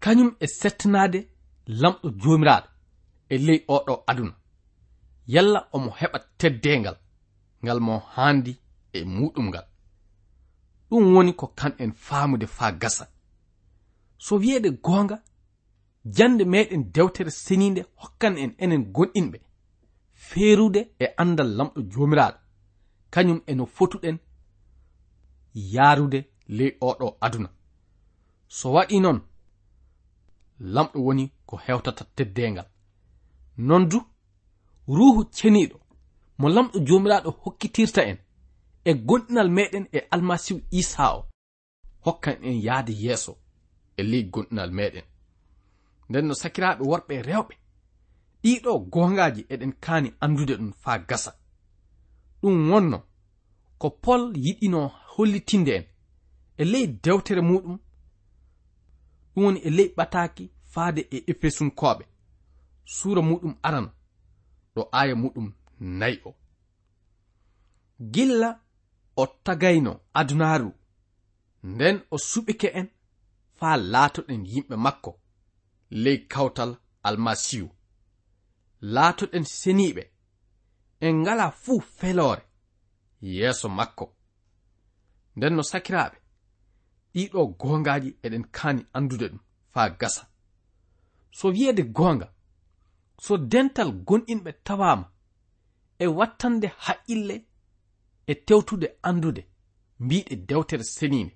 kañum 0.00 0.30
e 0.40 0.46
settanade 0.46 1.28
lamɗo 1.66 2.08
jomiraɗo 2.20 2.68
e 3.28 3.38
ley 3.38 3.64
oɗo 3.68 4.04
aduna. 4.10 4.34
Yalla 5.26 5.68
omo 5.72 5.90
heɓa 5.90 6.18
teddengal 6.38 6.96
ngal 7.62 7.80
mo 7.80 7.98
handi 8.14 8.52
e 8.92 9.04
muɗum 9.04 9.46
ngal. 9.48 9.66
Ɗum 10.88 11.14
woni 11.14 11.32
ko 11.34 11.46
kan 11.46 11.72
en 11.78 11.92
faamude 11.92 12.46
faa 12.46 12.72
gasa. 12.72 13.04
So 14.18 14.36
wiyeede 14.36 14.70
goonga 14.70 15.16
jande 16.04 16.44
meɗen 16.44 16.82
dewtere 16.94 17.30
seninde 17.30 17.82
hokkan 18.00 18.36
en 18.36 18.52
enen 18.58 18.92
gonɗinɓe 18.94 19.38
feerude 20.14 20.80
e 20.98 21.06
andal 21.22 21.50
lamɗo 21.58 21.80
jomiraɗo 21.92 22.41
kañum 23.12 23.40
e 23.46 23.52
no 23.54 23.64
fotuɗen 23.76 24.18
yaarude 25.54 26.20
ley 26.48 26.76
oɗo 26.88 27.06
aduna. 27.20 27.48
So 28.48 28.66
waɗi 28.74 29.00
noon 29.00 29.20
lamɗo 30.74 30.98
woni 31.06 31.24
ko 31.46 31.56
hewtata 31.64 32.04
teddengal 32.16 32.68
non 33.56 33.88
du 33.90 33.98
ruhu 34.96 35.24
ceniɗo 35.36 35.76
mo 36.38 36.48
lamɗo 36.48 36.78
jomiraɗo 36.86 37.30
hokkitirta 37.42 38.02
en 38.10 38.18
e 38.84 38.94
gonɗinal 38.94 39.48
meɗen 39.56 39.84
e 39.92 39.98
almasihu 40.10 40.60
isa 40.70 41.04
o. 41.18 41.28
Hokkan 42.04 42.36
en 42.42 42.56
yahde 42.66 42.92
yeeso 42.92 43.32
e 43.96 44.02
ley 44.02 44.24
gonɗinal 44.32 44.70
meɗen 44.78 45.04
nden 46.08 46.26
no 46.26 46.34
sakiraɓe 46.34 46.82
worɓe 46.90 47.22
rewɓe 47.28 47.54
ɗiɗo 48.42 48.78
gongaji 48.92 49.42
eɗen 49.52 49.72
kaani 49.84 50.08
andude 50.20 50.54
ɗum 50.56 50.72
faa 50.82 50.98
gasa. 50.98 51.41
ɗum 52.42 52.70
wonno 52.70 52.98
ko 53.78 53.90
pol 53.90 54.22
yiɗino 54.44 54.80
hollitinde 55.12 55.72
en 55.78 55.84
e 56.60 56.64
ley 56.72 56.86
dewtere 56.86 57.40
muɗum. 57.40 57.78
Ɗum 59.32 59.44
woni 59.44 59.60
e 59.68 59.70
ley 59.70 59.88
ɓataki 59.96 60.44
faade 60.72 61.00
e 61.10 61.18
efesunkoɓe. 61.30 62.04
Suura 62.84 63.22
muɗum 63.22 63.54
arana 63.62 63.90
ɗo 64.74 64.82
aya 64.92 65.14
muɗum 65.22 65.46
nayi 65.98 66.16
o. 66.24 66.34
Gilla 68.12 68.50
o 69.16 69.26
tagayno 69.44 69.92
adunaaru 70.14 70.70
nden 71.62 71.96
o 72.10 72.16
suɓike 72.18 72.68
en 72.78 72.88
faa 73.58 73.76
laatoɗen 73.92 74.42
yimɓe 74.52 74.76
makko 74.76 75.10
ley 75.90 76.18
kawtal 76.32 76.70
almasihu 77.02 77.68
laatoɗen 78.94 79.44
seniiɓe 79.44 80.11
en 81.06 81.14
ngala 81.22 81.50
fuu 81.50 81.80
feloore 81.80 82.42
yeeso 83.20 83.68
makko. 83.68 84.04
Nden 85.36 85.54
no 85.56 85.62
sakiraaɓe 85.70 86.16
ɗiɗo 87.14 87.40
goongaaji 87.60 88.10
eɗen 88.24 88.44
kaani 88.56 88.82
anndude 88.96 89.26
ɗum 89.32 89.40
faa 89.72 89.88
gasa. 90.00 90.22
So 91.38 91.48
wiyeede 91.54 91.82
goonga 91.96 92.26
so 93.24 93.36
dental 93.52 93.90
gonɗinɓe 94.06 94.50
tawaama 94.66 95.06
e 95.98 96.06
wattande 96.18 96.68
haqqille 96.84 97.36
e 98.30 98.34
tewtude 98.46 98.88
anndude 99.08 99.42
mbiɗe 100.04 100.34
dewtere 100.48 100.84
seniinde 100.84 101.34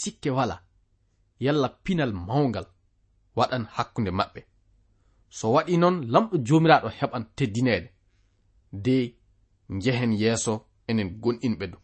sikke 0.00 0.30
wala 0.36 0.56
yalla 1.44 1.68
pinal 1.84 2.12
mawngal 2.12 2.66
waɗan 3.36 3.64
hakkunde 3.74 4.10
maɓɓe. 4.18 4.40
So 5.28 5.44
waɗi 5.54 5.76
noon 5.76 5.96
lamɗo 6.12 6.36
joomiraaɗo 6.46 6.88
heɓan 6.98 7.24
teddineede. 7.36 7.88
de 8.72 9.14
njehen 9.68 10.12
yeeso 10.12 10.66
enen 10.88 11.08
gonɗinɓe 11.22 11.66
ɗum. 11.72 11.82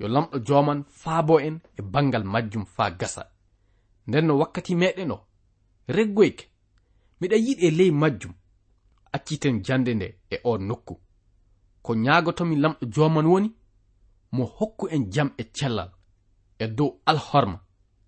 Yo 0.00 0.08
lamɗo 0.08 0.36
joman 0.46 0.84
faabo 1.00 1.34
en 1.40 1.56
e 1.78 1.82
bangal 1.82 2.24
majjum 2.24 2.64
faa 2.74 2.90
gasa. 3.00 3.22
Nden 4.06 4.26
no 4.26 4.38
wakkati 4.38 4.74
meɗen 4.74 5.10
o 5.10 5.18
reggoyke 5.88 6.44
miɗa 7.20 7.36
yiɗi 7.44 7.66
e 7.66 7.70
ley 7.78 7.90
majjum 7.90 8.34
acciten 9.12 9.62
jande 9.66 9.94
nde 9.94 10.06
e 10.30 10.36
o 10.44 10.58
nokku. 10.68 10.94
Ko 11.84 11.90
ñaagotomi 11.94 12.56
lamɗo 12.62 12.84
joman 12.94 13.26
woni 13.32 13.48
mo 14.32 14.44
hokku 14.44 14.84
en 14.94 15.10
jam 15.12 15.30
e 15.38 15.44
cellal 15.56 15.90
e 16.58 16.66
dow 16.76 17.00
alhorma 17.06 17.58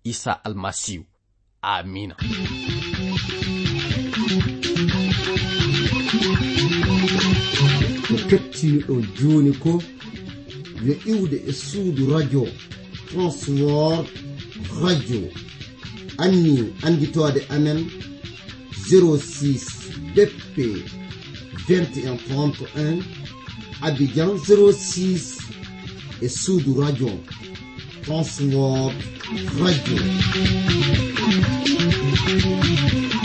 isa 0.03 0.31
almasihu 0.45 1.05
amina 1.61 2.15
kettiniɗo 8.29 8.95
joni 9.17 9.51
ko 9.63 9.71
yo 10.85 10.93
iwde 11.11 11.37
e 11.49 11.53
suudu 11.53 12.03
radio 12.13 12.43
transwor 13.07 14.05
radio. 14.81 15.21
Anni 16.17 16.73
anditode 16.85 17.41
amen 17.49 17.79
06 18.89 19.65
bp 20.15 20.55
2131 21.67 23.03
abidjan 23.81 24.29
06 24.29 25.39
e 26.21 26.29
suudu 26.29 26.81
radio 26.81 27.09
transwor 28.05 28.93
radio 29.61 29.97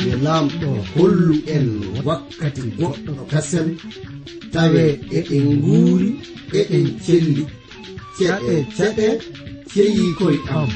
yo 0.07 0.15
lamɗo 0.27 0.69
hollu 0.95 1.35
en 1.55 1.67
wakkati 2.07 2.63
goɗɗo 2.79 3.13
kasen. 3.31 3.69
Tawe 4.53 4.83
eɗen 5.19 5.45
nguuri 5.59 6.09
eɗen 6.59 6.87
celli. 7.05 7.43
Ceɗe 8.17 8.55
ceɗe 8.77 9.07
ceyi 9.73 10.05
koye 10.19 10.39
am. 10.59 10.71